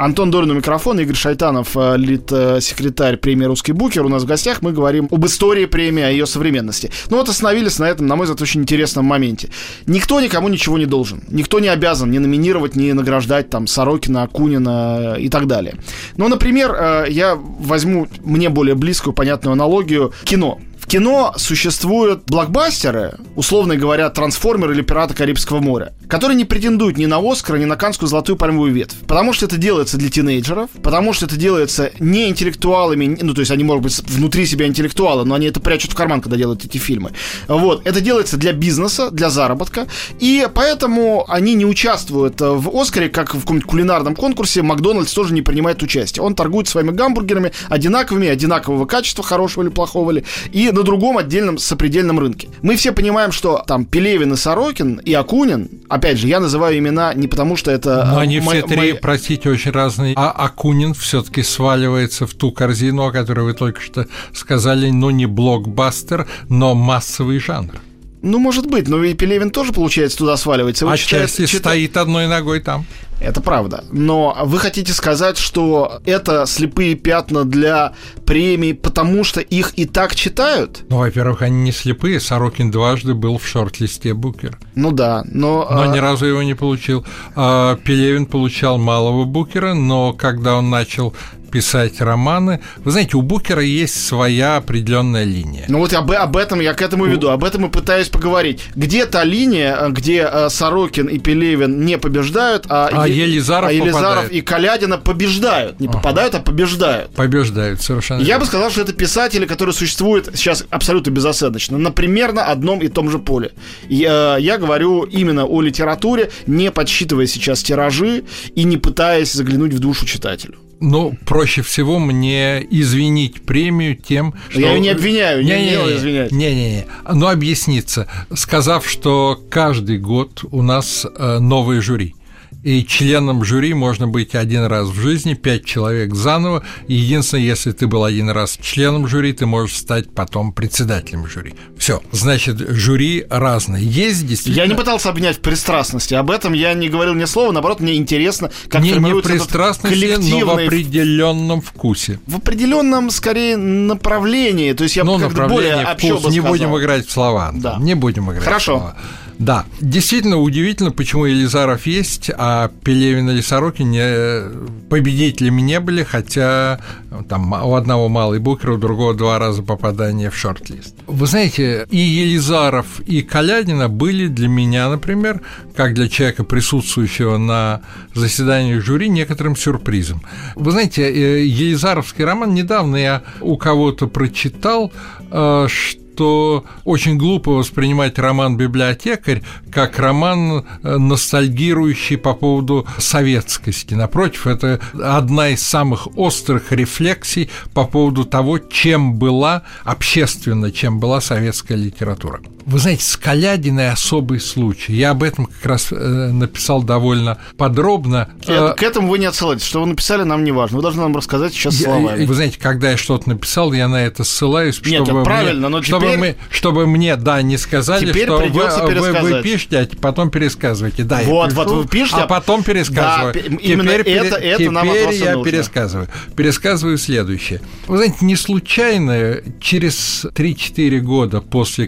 Антон 0.00 0.30
Долин 0.30 0.50
у 0.50 0.54
микрофона, 0.54 1.00
Игорь 1.00 1.14
Шайтанов, 1.14 1.76
э, 1.76 1.96
лид-секретарь 1.98 3.18
премии 3.18 3.44
«Русский 3.44 3.72
букер». 3.72 4.06
У 4.06 4.08
нас 4.08 4.22
в 4.22 4.26
гостях 4.26 4.62
мы 4.62 4.72
говорим 4.72 5.08
об 5.10 5.26
истории 5.26 5.66
премии, 5.66 6.02
о 6.02 6.08
ее 6.08 6.24
современности. 6.24 6.90
Ну 7.10 7.18
вот 7.18 7.28
остановились 7.28 7.78
на 7.78 7.84
этом, 7.84 8.06
на 8.06 8.16
мой 8.16 8.24
взгляд, 8.24 8.40
очень 8.40 8.62
интересном 8.62 9.04
моменте. 9.04 9.50
Никто 9.84 10.18
никому 10.22 10.48
ничего 10.48 10.78
не 10.78 10.86
должен. 10.86 11.22
Никто 11.28 11.60
не 11.60 11.68
обязан 11.68 12.10
ни 12.10 12.16
номинировать, 12.16 12.76
ни 12.76 12.92
награждать 12.92 13.50
там 13.50 13.66
Сорокина, 13.66 14.22
Акунина 14.22 15.16
и 15.18 15.28
так 15.28 15.46
далее. 15.46 15.74
Ну, 16.16 16.28
например, 16.28 16.74
э, 16.74 17.04
я 17.10 17.34
возьму 17.34 18.08
мне 18.24 18.48
более 18.48 18.76
близкую, 18.76 19.12
понятную 19.12 19.52
аналогию. 19.52 20.14
Кино 20.24 20.60
кино 20.86 21.34
существуют 21.36 22.24
блокбастеры, 22.26 23.18
условно 23.36 23.76
говоря, 23.76 24.10
«Трансформер» 24.10 24.72
или 24.72 24.82
«Пираты 24.82 25.14
Карибского 25.14 25.60
моря», 25.60 25.92
которые 26.08 26.36
не 26.36 26.44
претендуют 26.44 26.96
ни 26.96 27.06
на 27.06 27.18
«Оскар», 27.18 27.58
ни 27.58 27.64
на 27.64 27.76
«Канскую 27.76 28.08
золотую 28.08 28.36
пальмовую 28.36 28.72
ветвь». 28.72 28.96
Потому 29.06 29.32
что 29.32 29.46
это 29.46 29.56
делается 29.56 29.96
для 29.96 30.10
тинейджеров, 30.10 30.70
потому 30.82 31.12
что 31.12 31.26
это 31.26 31.36
делается 31.36 31.92
не 31.98 32.28
интеллектуалами, 32.28 33.18
ну, 33.20 33.34
то 33.34 33.40
есть 33.40 33.50
они, 33.50 33.64
может 33.64 33.82
быть, 33.82 33.98
внутри 34.08 34.46
себя 34.46 34.66
интеллектуалы, 34.66 35.24
но 35.24 35.34
они 35.34 35.46
это 35.46 35.60
прячут 35.60 35.92
в 35.92 35.94
карман, 35.94 36.20
когда 36.20 36.36
делают 36.36 36.64
эти 36.64 36.78
фильмы. 36.78 37.12
Вот. 37.48 37.86
Это 37.86 38.00
делается 38.00 38.36
для 38.36 38.52
бизнеса, 38.52 39.10
для 39.10 39.30
заработка, 39.30 39.86
и 40.18 40.46
поэтому 40.52 41.24
они 41.28 41.54
не 41.54 41.66
участвуют 41.66 42.40
в 42.40 42.70
«Оскаре», 42.74 43.08
как 43.08 43.34
в 43.34 43.40
каком-нибудь 43.40 43.68
кулинарном 43.68 44.14
конкурсе, 44.14 44.62
Макдональдс 44.62 45.12
тоже 45.12 45.34
не 45.34 45.42
принимает 45.42 45.82
участие. 45.82 46.22
Он 46.22 46.34
торгует 46.34 46.68
своими 46.68 46.90
гамбургерами 46.90 47.52
одинаковыми, 47.68 48.28
одинакового 48.28 48.86
качества, 48.86 49.24
хорошего 49.24 49.62
или 49.64 49.70
плохого, 49.70 50.10
или, 50.10 50.24
и 50.52 50.69
на 50.72 50.82
другом 50.82 51.18
отдельном 51.18 51.58
сопредельном 51.58 52.18
рынке. 52.18 52.48
Мы 52.62 52.76
все 52.76 52.92
понимаем, 52.92 53.32
что 53.32 53.62
там 53.66 53.84
Пелевин 53.84 54.32
и 54.32 54.36
Сорокин 54.36 54.98
и 54.98 55.12
Акунин, 55.12 55.68
опять 55.88 56.18
же, 56.18 56.26
я 56.28 56.40
называю 56.40 56.78
имена 56.78 57.14
не 57.14 57.28
потому, 57.28 57.56
что 57.56 57.70
это... 57.70 58.04
Но 58.12 58.18
они 58.18 58.40
все 58.40 58.62
три, 58.62 58.76
мои... 58.76 58.92
простите, 58.92 59.50
очень 59.50 59.70
разные. 59.70 60.14
А 60.16 60.30
Акунин 60.30 60.94
все-таки 60.94 61.42
сваливается 61.42 62.26
в 62.26 62.34
ту 62.34 62.52
корзину, 62.52 63.06
о 63.06 63.12
которой 63.12 63.44
вы 63.44 63.54
только 63.54 63.80
что 63.80 64.06
сказали, 64.32 64.90
ну 64.90 65.10
не 65.10 65.26
блокбастер, 65.26 66.28
но 66.48 66.74
массовый 66.74 67.38
жанр. 67.38 67.80
Ну, 68.22 68.38
может 68.38 68.66
быть, 68.66 68.86
но 68.86 69.02
и 69.02 69.14
Пелевин 69.14 69.50
тоже, 69.50 69.72
получается, 69.72 70.18
туда 70.18 70.36
сваливается. 70.36 70.86
Он 70.86 70.92
Отчасти 70.92 71.46
читает, 71.46 71.62
стоит 71.62 71.96
одной 71.96 72.26
ногой 72.26 72.60
там. 72.60 72.84
Это 73.20 73.40
правда. 73.40 73.84
Но 73.90 74.36
вы 74.44 74.58
хотите 74.58 74.92
сказать, 74.92 75.36
что 75.36 76.00
это 76.04 76.46
слепые 76.46 76.94
пятна 76.94 77.44
для 77.44 77.94
премий, 78.26 78.74
потому 78.74 79.24
что 79.24 79.40
их 79.40 79.72
и 79.76 79.84
так 79.84 80.14
читают? 80.14 80.82
Ну, 80.88 80.98
во-первых, 80.98 81.42
они 81.42 81.62
не 81.62 81.72
слепые. 81.72 82.18
Сорокин 82.20 82.70
дважды 82.70 83.14
был 83.14 83.38
в 83.38 83.46
шорт-листе 83.46 84.14
Букер. 84.14 84.58
Ну 84.74 84.90
да, 84.90 85.22
но... 85.26 85.68
Но 85.70 85.82
а... 85.82 85.86
ни 85.88 85.98
разу 85.98 86.26
его 86.26 86.42
не 86.42 86.54
получил. 86.54 87.04
А 87.36 87.76
Пелевин 87.76 88.26
получал 88.26 88.78
малого 88.78 89.24
Букера, 89.24 89.74
но 89.74 90.12
когда 90.12 90.56
он 90.56 90.70
начал 90.70 91.14
писать 91.50 92.00
романы. 92.00 92.60
Вы 92.78 92.92
знаете, 92.92 93.16
у 93.16 93.22
Букера 93.22 93.62
есть 93.62 94.06
своя 94.06 94.56
определенная 94.56 95.24
линия. 95.24 95.64
Ну 95.68 95.78
вот 95.80 95.92
об, 95.92 96.10
об 96.12 96.36
этом 96.36 96.60
я 96.60 96.74
к 96.74 96.82
этому 96.82 97.06
веду, 97.06 97.28
об 97.28 97.44
этом 97.44 97.66
и 97.66 97.68
пытаюсь 97.68 98.08
поговорить. 98.08 98.62
Где 98.74 99.06
та 99.06 99.24
линия, 99.24 99.88
где 99.88 100.28
э, 100.30 100.48
Сорокин 100.48 101.06
и 101.06 101.18
Пелевин 101.18 101.84
не 101.84 101.98
побеждают, 101.98 102.66
а, 102.68 102.88
а 102.92 103.08
Елизаров, 103.10 103.70
а 103.70 103.72
Елизаров 103.72 104.30
и 104.30 104.40
Калядина 104.40 104.98
побеждают. 104.98 105.80
Не 105.80 105.86
ага. 105.86 105.98
попадают, 105.98 106.34
а 106.34 106.40
побеждают. 106.40 107.12
Побеждают, 107.12 107.80
совершенно. 107.80 108.22
Я 108.22 108.38
бы 108.38 108.46
сказал, 108.46 108.70
что 108.70 108.82
это 108.82 108.92
писатели, 108.92 109.46
которые 109.46 109.74
существуют 109.74 110.30
сейчас 110.34 110.64
абсолютно 110.70 111.10
безосадочно, 111.10 111.78
на 111.78 111.90
примерно 111.90 112.44
одном 112.44 112.80
и 112.80 112.88
том 112.88 113.10
же 113.10 113.18
поле. 113.18 113.52
Я, 113.88 114.36
я 114.38 114.58
говорю 114.58 115.04
именно 115.04 115.44
о 115.46 115.60
литературе, 115.60 116.30
не 116.46 116.70
подсчитывая 116.70 117.26
сейчас 117.26 117.62
тиражи 117.62 118.24
и 118.54 118.64
не 118.64 118.76
пытаясь 118.76 119.32
заглянуть 119.32 119.74
в 119.74 119.78
душу 119.78 120.06
читателю. 120.06 120.58
Ну, 120.80 121.14
проще 121.26 121.60
всего 121.60 121.98
мне 121.98 122.66
извинить 122.70 123.42
премию 123.42 123.96
тем, 123.96 124.34
что... 124.48 124.60
Я 124.60 124.72
ее 124.72 124.80
не 124.80 124.88
обвиняю, 124.88 125.44
не, 125.44 125.50
не, 125.50 125.76
не, 125.76 125.76
не 125.76 125.96
извинять. 125.96 126.32
Не-не-не, 126.32 126.86
но 127.12 127.28
объясниться, 127.28 128.08
сказав, 128.34 128.88
что 128.88 129.38
каждый 129.50 129.98
год 129.98 130.42
у 130.50 130.62
нас 130.62 131.04
э, 131.04 131.38
новые 131.38 131.82
жюри. 131.82 132.14
И 132.62 132.84
членом 132.84 133.42
жюри 133.42 133.72
можно 133.72 134.06
быть 134.06 134.34
один 134.34 134.64
раз 134.64 134.88
в 134.88 135.00
жизни, 135.00 135.32
пять 135.32 135.64
человек 135.64 136.14
заново. 136.14 136.62
Единственное, 136.88 137.42
если 137.44 137.72
ты 137.72 137.86
был 137.86 138.04
один 138.04 138.28
раз 138.28 138.58
членом 138.60 139.08
жюри, 139.08 139.32
ты 139.32 139.46
можешь 139.46 139.76
стать 139.78 140.12
потом 140.14 140.52
председателем 140.52 141.26
жюри. 141.26 141.54
Все. 141.78 142.02
Значит, 142.12 142.58
жюри 142.58 143.24
разные. 143.30 143.82
Есть 143.84 144.26
действительно... 144.26 144.62
Я 144.62 144.68
не 144.68 144.74
пытался 144.74 145.08
обвинять 145.08 145.38
в 145.38 145.40
пристрастности. 145.40 146.12
Об 146.12 146.30
этом 146.30 146.52
я 146.52 146.74
не 146.74 146.90
говорил 146.90 147.14
ни 147.14 147.24
слова. 147.24 147.50
Наоборот, 147.52 147.80
мне 147.80 147.94
интересно, 147.96 148.50
как 148.68 148.82
не, 148.82 148.88
не 148.90 148.94
формируется 148.94 149.32
этот 149.32 149.42
пристрастности, 149.46 149.98
коллективный... 149.98 150.40
но 150.40 150.46
в 150.46 150.50
определенном 150.66 151.60
вкусе. 151.62 152.20
В 152.26 152.36
определенном, 152.36 153.10
скорее, 153.10 153.56
направлении. 153.56 154.72
То 154.74 154.84
есть 154.84 154.96
я 154.96 155.04
Ну, 155.04 155.18
как-то 155.18 155.46
более 155.48 155.76
общо 155.76 156.08
вкус. 156.16 156.24
бы 156.24 156.30
Не 156.30 156.36
сказал. 156.40 156.50
будем 156.52 156.78
играть 156.78 157.06
в 157.06 157.10
слова. 157.10 157.52
Да. 157.54 157.76
Не 157.80 157.94
будем 157.94 158.30
играть 158.30 158.44
Хорошо. 158.44 158.76
в 158.76 158.80
слова. 158.80 158.96
Да, 159.40 159.64
действительно 159.80 160.36
удивительно, 160.36 160.90
почему 160.90 161.24
Елизаров 161.24 161.86
есть, 161.86 162.30
а 162.36 162.70
Пелевин 162.84 163.30
или 163.30 163.40
Сорокин 163.40 163.90
не, 163.90 164.88
победителями 164.90 165.62
не 165.62 165.80
были, 165.80 166.02
хотя 166.02 166.78
там 167.26 167.50
у 167.50 167.74
одного 167.74 168.10
малый 168.10 168.38
букер, 168.38 168.72
у 168.72 168.76
другого 168.76 169.14
два 169.14 169.38
раза 169.38 169.62
попадание 169.62 170.28
в 170.28 170.36
шорт-лист. 170.36 170.94
Вы 171.06 171.26
знаете, 171.26 171.86
и 171.90 171.96
Елизаров, 171.96 173.00
и 173.00 173.22
Калядина 173.22 173.88
были 173.88 174.26
для 174.26 174.46
меня, 174.46 174.90
например, 174.90 175.40
как 175.74 175.94
для 175.94 176.10
человека, 176.10 176.44
присутствующего 176.44 177.38
на 177.38 177.80
заседании 178.14 178.76
жюри, 178.76 179.08
некоторым 179.08 179.56
сюрпризом. 179.56 180.20
Вы 180.54 180.70
знаете, 180.72 181.10
э, 181.10 181.46
Елизаровский 181.46 182.24
роман 182.24 182.52
недавно 182.52 182.96
я 182.96 183.22
у 183.40 183.56
кого-то 183.56 184.06
прочитал, 184.06 184.92
э, 185.30 185.66
что 185.70 186.00
что 186.20 186.66
очень 186.84 187.16
глупо 187.16 187.52
воспринимать 187.52 188.18
роман 188.18 188.58
«Библиотекарь» 188.58 189.42
как 189.72 189.98
роман, 189.98 190.66
э, 190.82 190.96
ностальгирующий 190.98 192.18
по 192.18 192.34
поводу 192.34 192.86
советскости. 192.98 193.94
Напротив, 193.94 194.46
это 194.46 194.80
одна 194.92 195.48
из 195.48 195.62
самых 195.62 196.18
острых 196.18 196.72
рефлексий 196.72 197.48
по 197.72 197.86
поводу 197.86 198.26
того, 198.26 198.58
чем 198.58 199.14
была 199.14 199.62
общественно, 199.82 200.70
чем 200.70 201.00
была 201.00 201.22
советская 201.22 201.78
литература. 201.78 202.40
Вы 202.66 202.78
знаете, 202.78 203.04
с 203.04 203.16
Калядиной 203.16 203.90
особый 203.90 204.40
случай. 204.40 204.92
Я 204.94 205.10
об 205.10 205.22
этом 205.22 205.46
как 205.46 205.66
раз 205.66 205.88
э, 205.90 205.96
написал 205.96 206.82
довольно 206.82 207.38
подробно. 207.56 208.28
К, 208.44 208.48
Э, 208.50 208.74
к 208.74 208.82
этому 208.82 209.08
вы 209.08 209.18
не 209.18 209.26
отсылаетесь. 209.26 209.64
Что 209.64 209.80
вы 209.80 209.86
написали, 209.86 210.22
нам 210.24 210.44
не 210.44 210.52
важно. 210.52 210.76
Вы 210.76 210.82
должны 210.82 211.02
нам 211.02 211.16
рассказать 211.16 211.52
сейчас 211.52 211.74
я- 211.76 211.84
словами. 211.86 212.24
Вы 212.24 212.34
знаете, 212.34 212.58
когда 212.60 212.90
я 212.90 212.96
что-то 212.96 213.28
написал, 213.28 213.72
я 213.72 213.88
на 213.88 214.04
это 214.04 214.24
ссылаюсь, 214.24 214.80
Нет, 214.84 215.04
чтобы, 215.04 215.20
это 215.20 215.24
правильно, 215.24 215.68
мне, 215.68 215.76
но 215.78 215.82
чтобы, 215.82 216.06
теперь- 216.06 216.18
мы, 216.18 216.36
чтобы 216.50 216.86
мне, 216.86 217.16
да, 217.16 217.42
не 217.42 217.56
сказали, 217.56 218.06
Теперь 218.06 218.24
что 218.24 218.38
вы, 218.38 218.48
вы, 218.50 219.12
вы 219.36 219.42
пишете, 219.42 219.78
а 219.80 219.88
потом 220.00 220.30
пересказываете. 220.30 221.04
Да, 221.04 221.20
Вот, 221.24 221.50
пишу, 221.50 221.56
вот 221.64 221.70
вы 221.70 221.88
пишете, 221.88 222.20
а 222.22 222.26
потом 222.26 222.62
пересказываю. 222.62 223.34
Да, 223.34 223.40
именно 223.40 223.84
Теперь 223.84 224.04
пере- 224.04 224.16
это- 224.16 224.36
это 224.36 224.56
теперь 224.58 224.70
нам 224.70 224.86
я 224.86 225.34
нужно. 225.36 225.44
пересказываю. 225.50 226.08
Пересказываю 226.36 226.98
следующее. 226.98 227.60
Вы 227.86 227.96
знаете, 227.96 228.16
не 228.24 228.36
случайно 228.36 229.36
через 229.60 230.26
3-4 230.34 231.00
года 231.00 231.40
после 231.40 231.86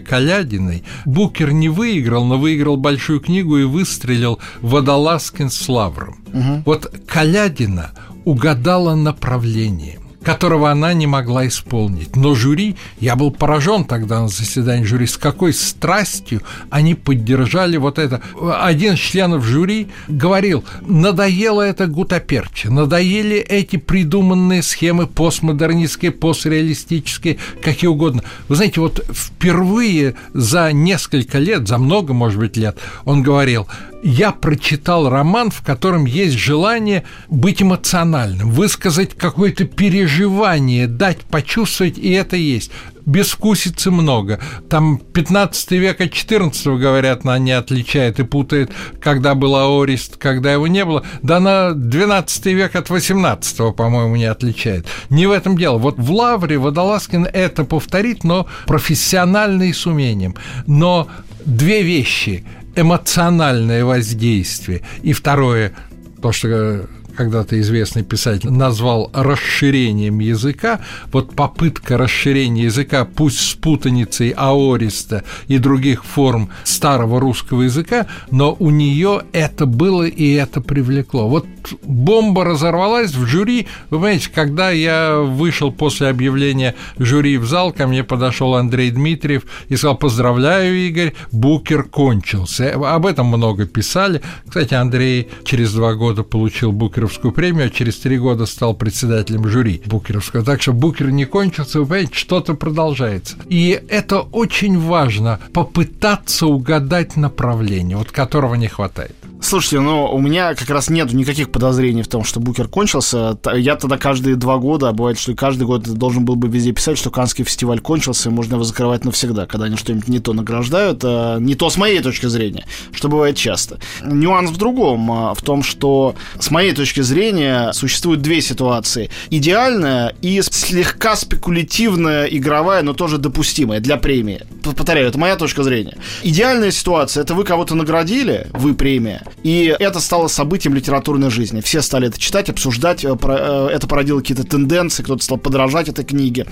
Калядиной 0.63 0.83
Букер 1.05 1.51
не 1.51 1.69
выиграл, 1.69 2.25
но 2.25 2.37
выиграл 2.37 2.77
большую 2.77 3.19
книгу 3.19 3.57
и 3.57 3.63
выстрелил 3.63 4.39
Водолазкин 4.61 5.49
с 5.49 5.69
Лавром. 5.69 6.17
Вот 6.65 6.91
Калядина 7.07 7.91
угадала 8.25 8.95
направление 8.95 9.99
которого 10.23 10.71
она 10.71 10.93
не 10.93 11.07
могла 11.07 11.47
исполнить. 11.47 12.15
Но 12.15 12.33
жюри, 12.33 12.75
я 12.99 13.15
был 13.15 13.31
поражен 13.31 13.85
тогда 13.85 14.21
на 14.21 14.27
заседании 14.27 14.85
жюри, 14.85 15.05
с 15.05 15.17
какой 15.17 15.53
страстью 15.53 16.41
они 16.69 16.95
поддержали 16.95 17.77
вот 17.77 17.99
это. 17.99 18.21
Один 18.61 18.93
из 18.93 18.99
членов 18.99 19.43
жюри 19.43 19.89
говорил, 20.07 20.63
надоело 20.81 21.61
это 21.61 21.87
гутаперче, 21.87 22.69
надоели 22.69 23.37
эти 23.37 23.75
придуманные 23.75 24.63
схемы 24.63 25.07
постмодернистские, 25.07 26.11
постреалистические, 26.11 27.37
какие 27.61 27.89
угодно. 27.89 28.23
Вы 28.47 28.55
знаете, 28.55 28.81
вот 28.81 29.05
впервые 29.11 30.15
за 30.33 30.71
несколько 30.71 31.39
лет, 31.39 31.67
за 31.67 31.77
много, 31.77 32.13
может 32.13 32.39
быть, 32.39 32.57
лет, 32.57 32.77
он 33.05 33.21
говорил, 33.21 33.67
я 34.03 34.31
прочитал 34.31 35.09
роман, 35.09 35.49
в 35.49 35.61
котором 35.61 36.05
есть 36.05 36.37
желание 36.37 37.03
быть 37.29 37.61
эмоциональным, 37.61 38.51
высказать 38.51 39.15
какое-то 39.15 39.63
переживание, 39.63 40.87
дать 40.87 41.21
почувствовать, 41.21 41.97
и 41.97 42.11
это 42.11 42.35
есть. 42.35 42.69
Безвкусицы 43.05 43.91
много. 43.91 44.39
Там 44.69 44.97
15 44.97 45.71
век 45.71 45.99
от 45.99 46.11
14 46.11 46.65
говорят, 46.67 47.21
она 47.23 47.37
не 47.37 47.51
отличает 47.51 48.19
и 48.19 48.23
путает, 48.23 48.71
когда 49.01 49.35
был 49.35 49.55
аорист, 49.55 50.17
когда 50.17 50.53
его 50.53 50.67
не 50.67 50.85
было. 50.85 51.03
Да 51.21 51.39
на 51.39 51.73
12 51.73 52.45
век 52.47 52.75
от 52.75 52.89
18 52.89 53.75
по-моему, 53.75 54.15
не 54.15 54.25
отличает. 54.25 54.85
Не 55.09 55.27
в 55.27 55.31
этом 55.31 55.57
дело. 55.57 55.77
Вот 55.77 55.97
в 55.97 56.11
Лавре 56.11 56.57
Водолазкин 56.57 57.25
это 57.25 57.65
повторит, 57.65 58.23
но 58.23 58.47
профессионально 58.67 59.63
и 59.63 59.73
с 59.73 59.85
умением. 59.85 60.35
Но 60.65 61.09
две 61.45 61.83
вещи 61.83 62.45
эмоциональное 62.75 63.85
воздействие. 63.85 64.81
И 65.01 65.13
второе, 65.13 65.73
то, 66.21 66.31
что 66.31 66.87
когда-то 67.15 67.59
известный 67.59 68.03
писатель 68.03 68.51
назвал 68.51 69.09
расширением 69.13 70.19
языка, 70.19 70.79
вот 71.11 71.35
попытка 71.35 71.97
расширения 71.97 72.63
языка, 72.63 73.05
пусть 73.05 73.39
с 73.39 73.53
путаницей 73.53 74.33
аориста 74.35 75.23
и 75.47 75.57
других 75.57 76.03
форм 76.03 76.49
старого 76.63 77.19
русского 77.19 77.63
языка, 77.63 78.07
но 78.31 78.55
у 78.59 78.69
нее 78.69 79.23
это 79.31 79.65
было 79.65 80.03
и 80.03 80.31
это 80.33 80.61
привлекло. 80.61 81.27
Вот 81.27 81.45
бомба 81.83 82.43
разорвалась 82.45 83.13
в 83.13 83.25
жюри. 83.25 83.67
Вы 83.89 83.97
понимаете, 83.97 84.29
когда 84.33 84.71
я 84.71 85.19
вышел 85.19 85.71
после 85.71 86.07
объявления 86.07 86.75
жюри 86.97 87.37
в 87.37 87.45
зал, 87.45 87.71
ко 87.71 87.87
мне 87.87 88.03
подошел 88.03 88.55
Андрей 88.55 88.91
Дмитриев 88.91 89.43
и 89.69 89.75
сказал, 89.75 89.97
поздравляю, 89.97 90.75
Игорь, 90.87 91.13
Букер 91.31 91.83
кончился. 91.83 92.73
Об 92.73 93.05
этом 93.05 93.27
много 93.27 93.65
писали. 93.65 94.21
Кстати, 94.47 94.73
Андрей 94.73 95.29
через 95.43 95.73
два 95.73 95.93
года 95.95 96.23
получил 96.23 96.71
Букер 96.71 96.93
Букеровскую 96.93 97.33
премию, 97.33 97.67
а 97.67 97.69
через 97.69 97.97
три 97.97 98.17
года 98.17 98.45
стал 98.45 98.75
председателем 98.75 99.47
жюри 99.47 99.81
Букеровского. 99.85 100.43
Так 100.43 100.61
что 100.61 100.73
Букер 100.73 101.09
не 101.09 101.25
кончился, 101.25 101.79
вы 101.79 101.85
понимаете, 101.85 102.13
что-то 102.13 102.53
продолжается. 102.53 103.35
И 103.49 103.81
это 103.89 104.19
очень 104.19 104.79
важно, 104.79 105.39
попытаться 105.53 106.45
угадать 106.45 107.17
направление, 107.17 107.97
вот 107.97 108.11
которого 108.11 108.55
не 108.55 108.67
хватает. 108.67 109.15
Слушайте, 109.43 109.81
ну 109.81 110.05
у 110.05 110.19
меня 110.21 110.55
как 110.55 110.69
раз 110.69 110.89
нет 110.89 111.11
никаких 111.11 111.51
подозрений 111.51 112.01
в 112.01 112.07
том, 112.07 112.23
что 112.23 112.39
Букер 112.39 112.69
кончился. 112.69 113.37
Я 113.53 113.75
тогда 113.75 113.97
каждые 113.97 114.37
два 114.37 114.57
года, 114.57 114.87
а 114.87 114.93
бывает, 114.93 115.19
что 115.19 115.35
каждый 115.35 115.67
год 115.67 115.83
должен 115.83 116.23
был 116.23 116.37
бы 116.37 116.47
везде 116.47 116.71
писать, 116.71 116.97
что 116.97 117.11
Канский 117.11 117.43
фестиваль 117.43 117.81
кончился, 117.81 118.29
и 118.29 118.31
можно 118.31 118.55
его 118.55 118.63
закрывать 118.63 119.03
навсегда, 119.03 119.45
когда 119.45 119.65
они 119.65 119.75
что-нибудь 119.75 120.07
не 120.07 120.19
то 120.19 120.31
награждают, 120.31 121.01
а 121.03 121.39
не 121.39 121.55
то 121.55 121.69
с 121.69 121.75
моей 121.75 121.99
точки 121.99 122.27
зрения, 122.27 122.65
что 122.93 123.09
бывает 123.09 123.35
часто. 123.35 123.79
Нюанс 124.01 124.49
в 124.49 124.57
другом, 124.57 125.11
а, 125.11 125.33
в 125.33 125.41
том, 125.41 125.61
что 125.61 126.15
с 126.39 126.49
моей 126.49 126.71
точки 126.71 127.01
зрения 127.01 127.73
существуют 127.73 128.21
две 128.21 128.41
ситуации. 128.41 129.11
Идеальная 129.29 130.15
и 130.21 130.41
слегка 130.41 131.17
спекулятивная 131.17 132.25
игровая, 132.27 132.81
но 132.81 132.93
тоже 132.93 133.17
допустимая 133.17 133.81
для 133.81 133.97
премии. 133.97 134.43
Повторяю, 134.63 135.09
это 135.09 135.19
моя 135.19 135.35
точка 135.35 135.63
зрения. 135.63 135.97
Идеальная 136.23 136.71
ситуация– 136.71 137.23
это 137.23 137.33
вы 137.33 137.43
кого-то 137.43 137.75
наградили, 137.75 138.47
вы 138.53 138.73
премия, 138.73 139.21
и 139.43 139.75
это 139.79 139.99
стало 139.99 140.27
событием 140.27 140.75
литературной 140.75 141.29
жизни. 141.29 141.61
Все 141.61 141.81
стали 141.81 142.07
это 142.07 142.19
читать, 142.19 142.49
обсуждать, 142.49 143.03
э, 143.03 143.15
э, 143.21 143.67
это 143.71 143.87
породило 143.87 144.19
какие-то 144.19 144.43
тенденции, 144.43 145.03
кто-то 145.03 145.23
стал 145.23 145.37
подражать 145.37 145.89
этой 145.89 146.05
книге. 146.05 146.45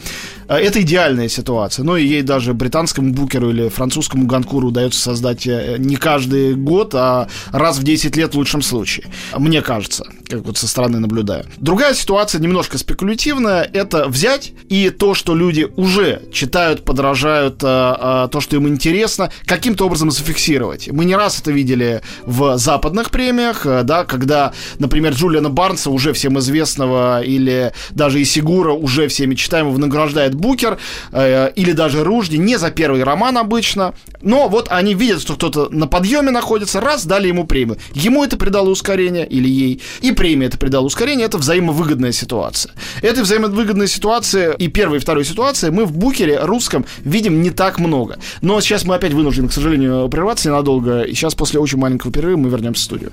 Э, 0.48 0.56
Это 0.56 0.82
идеальная 0.82 1.30
ситуация. 1.30 1.84
Ну 1.84 1.96
и 1.96 2.06
ей 2.06 2.22
даже 2.22 2.54
британскому 2.54 3.14
букеру 3.14 3.50
или 3.50 3.70
французскому 3.70 4.26
ганкуру 4.26 4.70
удается 4.70 5.00
создать 5.00 5.46
не 5.46 5.96
каждый 5.96 6.56
год, 6.56 6.94
а 6.96 7.28
раз 7.52 7.78
в 7.78 7.84
10 7.84 8.16
лет 8.16 8.34
в 8.34 8.38
лучшем 8.38 8.62
случае. 8.62 9.08
Мне 9.38 9.62
кажется, 9.62 10.06
как 10.32 10.46
вот 10.46 10.58
со 10.58 10.68
стороны 10.68 11.00
наблюдаю. 11.00 11.46
Другая 11.58 11.94
ситуация, 11.94 12.40
немножко 12.42 12.78
спекулятивная, 12.78 13.70
это 13.74 14.08
взять 14.08 14.54
и 14.70 14.90
то, 14.90 15.14
что 15.14 15.36
люди 15.36 15.68
уже 15.76 16.24
читают, 16.32 16.86
подражают, 16.86 17.62
э, 17.64 17.68
э, 17.68 18.28
то, 18.32 18.40
что 18.42 18.56
им 18.56 18.68
интересно, 18.68 19.32
каким-то 19.46 19.86
образом 19.86 20.12
зафиксировать. 20.12 20.90
Мы 20.90 21.06
не 21.06 21.16
раз 21.16 21.40
это 21.40 21.52
видели 21.52 22.02
в 22.26 22.58
западных 22.58 23.12
премиях, 23.12 23.66
э, 23.66 23.84
да, 23.84 24.06
когда, 24.06 24.54
например, 24.80 25.14
Джулиана 25.14 25.50
Барнса, 25.50 25.90
уже 25.90 26.14
всем 26.14 26.40
известного, 26.40 27.22
или 27.22 27.74
даже 27.92 28.22
и 28.22 28.26
Сигура, 28.26 28.72
уже 28.72 29.08
всеми 29.08 29.36
читаемого, 29.36 29.78
награждает 29.78 30.34
Букер, 30.36 30.78
э, 31.12 31.52
или 31.56 31.74
даже 31.74 32.04
Ружди, 32.04 32.38
не 32.38 32.58
за 32.58 32.72
первый 32.72 33.04
роман 33.04 33.38
обычно, 33.38 33.94
но 34.22 34.48
вот 34.48 34.68
они 34.70 34.94
видят, 34.94 35.22
что 35.22 35.36
кто-то 35.36 35.70
на 35.70 35.88
подъеме 35.88 36.32
находится, 36.32 36.80
раз, 36.80 37.06
дали 37.06 37.28
ему 37.28 37.46
премию. 37.46 37.78
Ему 37.94 38.24
это 38.24 38.38
придало 38.38 38.70
ускорение, 38.70 39.28
или 39.28 39.50
ей, 39.50 39.82
и 40.02 40.12
премия 40.22 40.46
это 40.46 40.60
придало 40.60 40.86
ускорение, 40.86 41.26
это 41.26 41.40
взаимовыгодная 41.40 42.12
ситуация. 42.12 42.74
Этой 43.02 43.24
взаимовыгодной 43.24 43.88
ситуации 43.88 44.54
и 44.56 44.68
первой, 44.68 44.98
и 44.98 45.00
второй 45.00 45.26
ситуации 45.26 45.72
мы 45.72 45.84
в 45.86 45.94
Букере 45.94 46.38
русском 46.44 46.86
видим 47.00 47.42
не 47.42 47.50
так 47.50 47.80
много. 47.80 48.20
Но 48.42 48.62
сейчас 48.62 48.86
мы 48.86 48.94
опять 48.94 49.14
вынуждены, 49.14 49.48
к 49.48 49.52
сожалению, 49.52 50.08
прерваться 50.10 50.50
ненадолго, 50.50 51.02
и 51.02 51.16
сейчас 51.16 51.34
после 51.34 51.60
очень 51.60 51.80
маленького 51.80 52.14
перерыва 52.14 52.38
мы 52.38 52.50
вернемся 52.50 52.84
в 52.84 52.86
студию. 52.86 53.12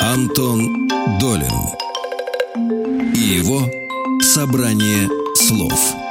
Антон 0.00 0.88
Долин 1.18 1.50
и 3.16 3.18
его 3.18 3.68
собрание 4.20 5.08
слов. 5.34 6.01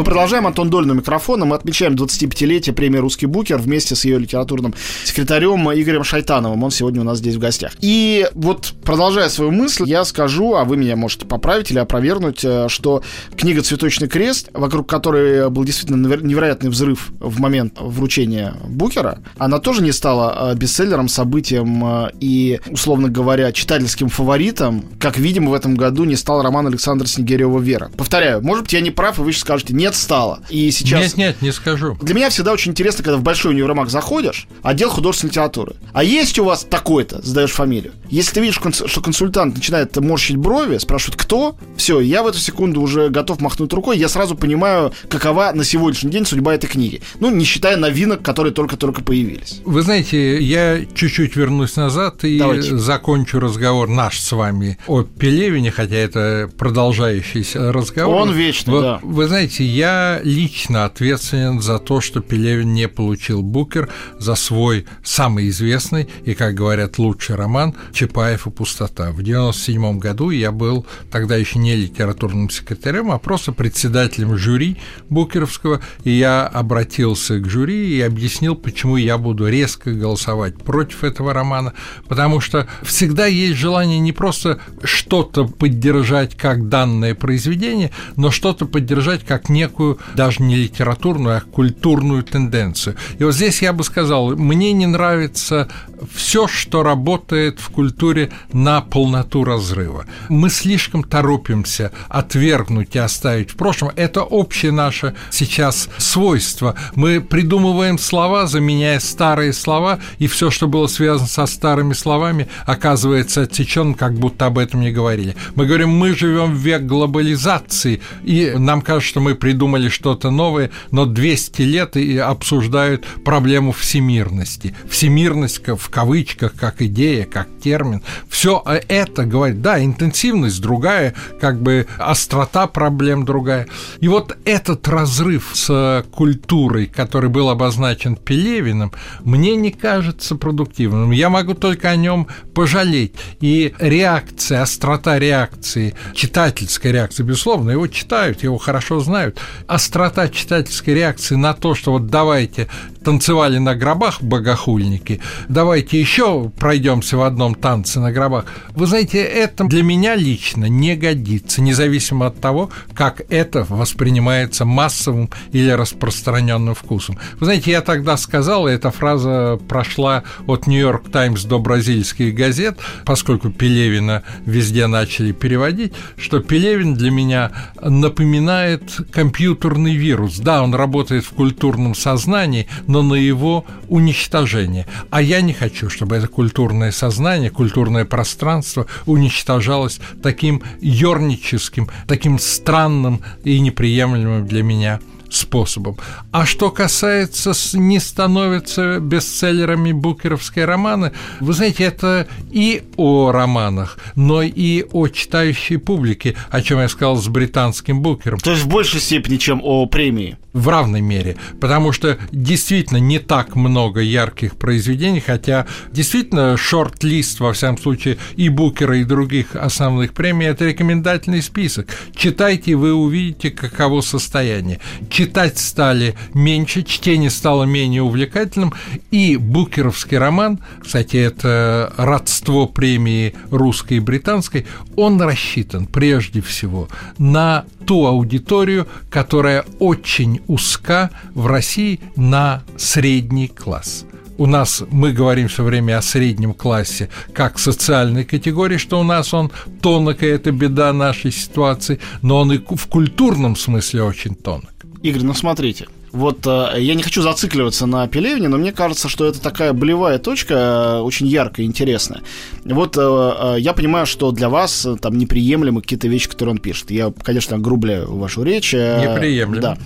Мы 0.00 0.04
продолжаем. 0.04 0.46
Антон 0.46 0.70
Долин 0.70 0.92
у 0.92 0.94
микрофона. 0.94 1.44
Мы 1.44 1.54
отмечаем 1.54 1.92
25-летие 1.92 2.72
премии 2.72 2.96
«Русский 2.96 3.26
букер» 3.26 3.58
вместе 3.58 3.94
с 3.94 4.06
ее 4.06 4.18
литературным 4.18 4.72
секретарем 5.04 5.70
Игорем 5.70 6.04
Шайтановым. 6.04 6.64
Он 6.64 6.70
сегодня 6.70 7.02
у 7.02 7.04
нас 7.04 7.18
здесь 7.18 7.34
в 7.34 7.38
гостях. 7.38 7.72
И 7.82 8.26
вот, 8.32 8.72
продолжая 8.82 9.28
свою 9.28 9.50
мысль, 9.50 9.84
я 9.86 10.06
скажу, 10.06 10.54
а 10.54 10.64
вы 10.64 10.78
меня 10.78 10.96
можете 10.96 11.26
поправить 11.26 11.70
или 11.70 11.78
опровергнуть, 11.78 12.42
э, 12.42 12.68
что 12.70 13.02
книга 13.36 13.60
«Цветочный 13.60 14.08
крест», 14.08 14.48
вокруг 14.54 14.88
которой 14.88 15.50
был 15.50 15.64
действительно 15.64 16.06
невероятный 16.16 16.70
взрыв 16.70 17.12
в 17.20 17.38
момент 17.38 17.74
вручения 17.78 18.54
букера, 18.66 19.18
она 19.36 19.58
тоже 19.58 19.82
не 19.82 19.92
стала 19.92 20.52
э, 20.52 20.56
бестселлером, 20.56 21.08
событием 21.08 21.84
э, 21.84 22.10
и, 22.20 22.58
условно 22.70 23.10
говоря, 23.10 23.52
читательским 23.52 24.08
фаворитом, 24.08 24.82
как, 24.98 25.18
видимо, 25.18 25.50
в 25.50 25.54
этом 25.54 25.74
году 25.74 26.04
не 26.04 26.16
стал 26.16 26.40
роман 26.40 26.68
Александра 26.68 27.06
Снегирева 27.06 27.58
«Вера». 27.58 27.90
Повторяю, 27.98 28.40
может 28.40 28.64
быть, 28.64 28.72
я 28.72 28.80
не 28.80 28.90
прав, 28.90 29.18
и 29.18 29.20
вы 29.20 29.32
сейчас 29.32 29.42
скажете, 29.42 29.74
нет, 29.74 29.89
стало. 29.94 30.40
И 30.48 30.70
сейчас... 30.70 31.00
Нет, 31.00 31.16
нет, 31.16 31.42
не 31.42 31.52
скажу. 31.52 31.96
Для 32.00 32.14
меня 32.14 32.30
всегда 32.30 32.52
очень 32.52 32.72
интересно, 32.72 33.04
когда 33.04 33.18
в 33.18 33.22
большой 33.22 33.52
универмаг 33.52 33.90
заходишь, 33.90 34.46
отдел 34.62 34.90
художественной 34.90 35.30
литературы. 35.30 35.74
А 35.92 36.04
есть 36.04 36.38
у 36.38 36.44
вас 36.44 36.66
такой-то, 36.68 37.20
задаешь 37.22 37.50
фамилию. 37.50 37.92
Если 38.08 38.34
ты 38.34 38.40
видишь, 38.40 38.60
что 38.86 39.00
консультант 39.00 39.54
начинает 39.56 39.96
морщить 39.96 40.36
брови, 40.36 40.78
спрашивает, 40.78 41.20
кто, 41.20 41.56
все, 41.76 42.00
я 42.00 42.22
в 42.22 42.26
эту 42.26 42.38
секунду 42.38 42.80
уже 42.80 43.08
готов 43.08 43.40
махнуть 43.40 43.72
рукой, 43.72 43.98
я 43.98 44.08
сразу 44.08 44.34
понимаю, 44.34 44.92
какова 45.08 45.52
на 45.52 45.64
сегодняшний 45.64 46.10
день 46.10 46.26
судьба 46.26 46.54
этой 46.54 46.66
книги. 46.66 47.02
Ну, 47.20 47.30
не 47.30 47.44
считая 47.44 47.76
новинок, 47.76 48.22
которые 48.22 48.52
только-только 48.52 49.02
появились. 49.02 49.60
Вы 49.64 49.82
знаете, 49.82 50.42
я 50.42 50.84
чуть-чуть 50.94 51.36
вернусь 51.36 51.76
назад 51.76 52.24
и 52.24 52.38
Давайте. 52.38 52.76
закончу 52.76 53.40
разговор 53.40 53.88
наш 53.88 54.18
с 54.20 54.32
вами 54.32 54.78
о 54.86 55.02
Пелевине, 55.02 55.70
хотя 55.70 55.96
это 55.96 56.50
продолжающийся 56.58 57.72
разговор. 57.72 58.16
Он 58.16 58.32
вечный, 58.32 58.74
вы, 58.74 58.80
да. 58.80 59.00
Вы 59.02 59.26
знаете, 59.26 59.64
я 59.80 60.20
лично 60.22 60.84
ответственен 60.84 61.62
за 61.62 61.78
то, 61.78 62.02
что 62.02 62.20
Пелевин 62.20 62.74
не 62.74 62.86
получил 62.86 63.42
Букер 63.42 63.88
за 64.18 64.34
свой 64.34 64.84
самый 65.02 65.48
известный 65.48 66.06
и, 66.26 66.34
как 66.34 66.52
говорят, 66.54 66.98
лучший 66.98 67.36
роман 67.36 67.74
«Чапаев 67.94 68.46
и 68.46 68.50
пустота». 68.50 69.04
В 69.04 69.20
1997 69.20 69.98
году 69.98 70.28
я 70.28 70.52
был 70.52 70.84
тогда 71.10 71.34
еще 71.36 71.58
не 71.58 71.76
литературным 71.76 72.50
секретарем, 72.50 73.10
а 73.10 73.18
просто 73.18 73.52
председателем 73.52 74.36
жюри 74.36 74.76
Букеровского, 75.08 75.80
и 76.04 76.10
я 76.10 76.46
обратился 76.46 77.38
к 77.38 77.48
жюри 77.48 77.96
и 77.96 78.02
объяснил, 78.02 78.56
почему 78.56 78.98
я 78.98 79.16
буду 79.16 79.48
резко 79.48 79.92
голосовать 79.92 80.58
против 80.58 81.04
этого 81.04 81.32
романа, 81.32 81.72
потому 82.06 82.40
что 82.40 82.68
всегда 82.82 83.24
есть 83.24 83.56
желание 83.56 83.98
не 83.98 84.12
просто 84.12 84.60
что-то 84.84 85.46
поддержать 85.46 86.36
как 86.36 86.68
данное 86.68 87.14
произведение, 87.14 87.92
но 88.16 88.30
что-то 88.30 88.66
поддержать 88.66 89.24
как 89.24 89.48
не 89.48 89.69
некую 89.70 89.98
даже 90.14 90.42
не 90.42 90.56
литературную, 90.56 91.38
а 91.38 91.40
культурную 91.40 92.22
тенденцию. 92.22 92.96
И 93.18 93.24
вот 93.24 93.34
здесь 93.34 93.62
я 93.62 93.72
бы 93.72 93.84
сказал, 93.84 94.36
мне 94.36 94.72
не 94.72 94.86
нравится 94.86 95.68
все, 96.14 96.48
что 96.48 96.82
работает 96.82 97.60
в 97.60 97.70
культуре 97.70 98.30
на 98.52 98.80
полноту 98.80 99.44
разрыва. 99.44 100.06
Мы 100.28 100.50
слишком 100.50 101.04
торопимся 101.04 101.92
отвергнуть 102.08 102.96
и 102.96 102.98
оставить 102.98 103.50
в 103.50 103.56
прошлом. 103.56 103.92
Это 103.96 104.22
общее 104.22 104.72
наше 104.72 105.14
сейчас 105.30 105.88
свойство. 105.98 106.74
Мы 106.94 107.20
придумываем 107.20 107.98
слова, 107.98 108.46
заменяя 108.46 108.98
старые 108.98 109.52
слова, 109.52 110.00
и 110.18 110.26
все, 110.26 110.50
что 110.50 110.66
было 110.66 110.86
связано 110.86 111.28
со 111.28 111.46
старыми 111.46 111.92
словами, 111.92 112.48
оказывается 112.66 113.42
отсеченным, 113.42 113.94
как 113.94 114.14
будто 114.14 114.46
об 114.46 114.58
этом 114.58 114.80
не 114.80 114.90
говорили. 114.90 115.36
Мы 115.54 115.66
говорим, 115.66 115.90
мы 115.90 116.14
живем 116.14 116.54
в 116.54 116.58
век 116.58 116.82
глобализации, 116.82 118.00
и 118.24 118.54
нам 118.56 118.80
кажется, 118.80 119.10
что 119.10 119.20
мы 119.20 119.34
придумываем 119.34 119.59
придумали 119.60 119.90
что-то 119.90 120.30
новое, 120.30 120.70
но 120.90 121.04
200 121.04 121.62
лет 121.62 121.96
и 121.98 122.16
обсуждают 122.16 123.04
проблему 123.24 123.72
всемирности. 123.72 124.74
Всемирность 124.88 125.60
в 125.66 125.90
кавычках, 125.90 126.54
как 126.54 126.80
идея, 126.80 127.26
как 127.26 127.46
термин. 127.62 128.02
Все 128.30 128.64
это 128.88 129.26
говорит, 129.26 129.60
да, 129.60 129.84
интенсивность 129.84 130.62
другая, 130.62 131.14
как 131.42 131.60
бы 131.60 131.86
острота 131.98 132.66
проблем 132.68 133.26
другая. 133.26 133.66
И 134.00 134.08
вот 134.08 134.34
этот 134.46 134.88
разрыв 134.88 135.50
с 135.52 136.06
культурой, 136.10 136.86
который 136.86 137.28
был 137.28 137.50
обозначен 137.50 138.16
Пелевиным, 138.16 138.92
мне 139.24 139.56
не 139.56 139.72
кажется 139.72 140.36
продуктивным. 140.36 141.10
Я 141.10 141.28
могу 141.28 141.52
только 141.52 141.90
о 141.90 141.96
нем 141.96 142.28
пожалеть. 142.54 143.12
И 143.40 143.74
реакция, 143.78 144.62
острота 144.62 145.18
реакции, 145.18 145.94
читательская 146.14 146.92
реакция, 146.92 147.24
безусловно, 147.24 147.72
его 147.72 147.86
читают, 147.88 148.42
его 148.42 148.56
хорошо 148.56 149.00
знают, 149.00 149.38
острота 149.66 150.28
читательской 150.28 150.94
реакции 150.94 151.34
на 151.34 151.54
то, 151.54 151.74
что 151.74 151.92
вот 151.92 152.06
давайте 152.06 152.68
танцевали 153.04 153.58
на 153.58 153.74
гробах 153.74 154.22
богохульники, 154.22 155.20
давайте 155.48 155.98
еще 155.98 156.50
пройдемся 156.58 157.16
в 157.16 157.22
одном 157.22 157.54
танце 157.54 158.00
на 158.00 158.12
гробах. 158.12 158.44
Вы 158.74 158.86
знаете, 158.86 159.18
это 159.22 159.64
для 159.64 159.82
меня 159.82 160.16
лично 160.16 160.66
не 160.66 160.96
годится, 160.96 161.62
независимо 161.62 162.26
от 162.26 162.40
того, 162.40 162.70
как 162.94 163.22
это 163.30 163.64
воспринимается 163.68 164.64
массовым 164.64 165.30
или 165.52 165.70
распространенным 165.70 166.74
вкусом. 166.74 167.18
Вы 167.38 167.46
знаете, 167.46 167.70
я 167.70 167.80
тогда 167.80 168.16
сказал, 168.16 168.68
и 168.68 168.72
эта 168.72 168.90
фраза 168.90 169.58
прошла 169.68 170.24
от 170.46 170.66
Нью-Йорк 170.66 171.10
Таймс 171.10 171.44
до 171.44 171.58
бразильских 171.58 172.34
газет, 172.34 172.78
поскольку 173.04 173.50
Пелевина 173.50 174.22
везде 174.44 174.86
начали 174.86 175.32
переводить, 175.32 175.94
что 176.16 176.40
Пелевин 176.40 176.94
для 176.94 177.10
меня 177.10 177.50
напоминает 177.82 178.82
компьютерный 179.30 179.94
вирус. 179.94 180.40
Да, 180.40 180.60
он 180.60 180.74
работает 180.74 181.24
в 181.24 181.30
культурном 181.30 181.94
сознании, 181.94 182.66
но 182.88 183.02
на 183.02 183.14
его 183.14 183.64
уничтожение. 183.88 184.88
А 185.10 185.22
я 185.22 185.40
не 185.40 185.52
хочу, 185.52 185.88
чтобы 185.88 186.16
это 186.16 186.26
культурное 186.26 186.90
сознание, 186.90 187.48
культурное 187.48 188.04
пространство 188.04 188.86
уничтожалось 189.06 190.00
таким 190.20 190.64
ерническим, 190.80 191.88
таким 192.08 192.40
странным 192.40 193.20
и 193.44 193.60
неприемлемым 193.60 194.48
для 194.48 194.64
меня 194.64 194.98
способом. 195.34 195.96
А 196.32 196.46
что 196.46 196.70
касается 196.70 197.52
не 197.74 197.98
становятся 197.98 198.98
бестселлерами 199.00 199.92
букеровские 199.92 200.64
романы, 200.64 201.12
вы 201.40 201.52
знаете, 201.52 201.84
это 201.84 202.26
и 202.50 202.82
о 202.96 203.32
романах, 203.32 203.98
но 204.14 204.42
и 204.42 204.84
о 204.92 205.08
читающей 205.08 205.78
публике, 205.78 206.36
о 206.50 206.62
чем 206.62 206.80
я 206.80 206.88
сказал 206.88 207.16
с 207.16 207.28
британским 207.28 208.00
букером. 208.00 208.38
То 208.38 208.50
есть 208.52 208.64
в 208.64 208.68
большей 208.68 209.00
степени, 209.00 209.36
чем 209.36 209.60
о 209.62 209.86
премии 209.86 210.36
в 210.52 210.68
равной 210.68 211.00
мере, 211.00 211.36
потому 211.60 211.92
что 211.92 212.18
действительно 212.32 212.98
не 212.98 213.18
так 213.18 213.54
много 213.54 214.00
ярких 214.00 214.56
произведений, 214.56 215.20
хотя 215.20 215.66
действительно 215.92 216.56
шорт-лист, 216.56 217.40
во 217.40 217.52
всяком 217.52 217.78
случае, 217.78 218.18
и 218.36 218.48
Букера, 218.48 218.98
и 218.98 219.04
других 219.04 219.54
основных 219.54 220.12
премий– 220.12 220.46
это 220.48 220.66
рекомендательный 220.66 221.42
список. 221.42 221.86
Читайте, 222.14 222.74
вы 222.74 222.92
увидите, 222.92 223.50
каково 223.50 224.00
состояние. 224.00 224.80
Читать 225.20 225.58
стали 225.58 226.14
меньше, 226.32 226.82
чтение 226.82 227.28
стало 227.28 227.64
менее 227.64 228.00
увлекательным, 228.00 228.72
и 229.10 229.36
букеровский 229.36 230.16
роман, 230.16 230.60
кстати, 230.82 231.18
это 231.18 231.92
родство 231.98 232.66
премии 232.66 233.34
русской 233.50 233.98
и 233.98 234.00
британской, 234.00 234.66
он 234.96 235.20
рассчитан 235.20 235.84
прежде 235.84 236.40
всего 236.40 236.88
на 237.18 237.66
ту 237.86 238.06
аудиторию, 238.06 238.88
которая 239.10 239.66
очень 239.78 240.40
узка 240.46 241.10
в 241.34 241.46
России 241.46 242.00
на 242.16 242.62
средний 242.78 243.48
класс. 243.48 244.06
У 244.38 244.46
нас 244.46 244.82
мы 244.90 245.12
говорим 245.12 245.48
все 245.48 245.64
время 245.64 245.98
о 245.98 246.02
среднем 246.02 246.54
классе 246.54 247.10
как 247.34 247.58
социальной 247.58 248.24
категории, 248.24 248.78
что 248.78 248.98
у 248.98 249.02
нас 249.02 249.34
он 249.34 249.52
тонок, 249.82 250.22
и 250.22 250.26
это 250.26 250.50
беда 250.50 250.94
нашей 250.94 251.30
ситуации, 251.30 252.00
но 252.22 252.38
он 252.38 252.52
и 252.52 252.58
в 252.58 252.86
культурном 252.86 253.54
смысле 253.54 254.04
очень 254.04 254.34
тонок. 254.34 254.72
Игорь, 255.02 255.22
ну 255.22 255.34
смотрите, 255.34 255.88
вот 256.12 256.46
э, 256.46 256.74
я 256.78 256.94
не 256.94 257.02
хочу 257.02 257.22
зацикливаться 257.22 257.86
на 257.86 258.06
Пелевине, 258.08 258.48
но 258.48 258.58
мне 258.58 258.72
кажется, 258.72 259.08
что 259.08 259.26
это 259.26 259.40
такая 259.40 259.72
болевая 259.72 260.18
точка, 260.18 260.54
э, 260.54 261.00
очень 261.00 261.26
яркая, 261.26 261.66
интересная. 261.66 262.22
Вот 262.64 262.96
э, 262.96 263.56
я 263.58 263.72
понимаю, 263.72 264.06
что 264.06 264.32
для 264.32 264.48
вас 264.48 264.86
там 265.00 265.18
неприемлемы 265.18 265.82
какие-то 265.82 266.08
вещи, 266.08 266.28
которые 266.28 266.54
он 266.54 266.58
пишет. 266.58 266.90
Я, 266.90 267.12
конечно, 267.22 267.58
грубляю 267.58 268.16
вашу 268.16 268.42
речь. 268.42 268.72
Неприемлемо. 268.72 269.62
Да. 269.62 269.78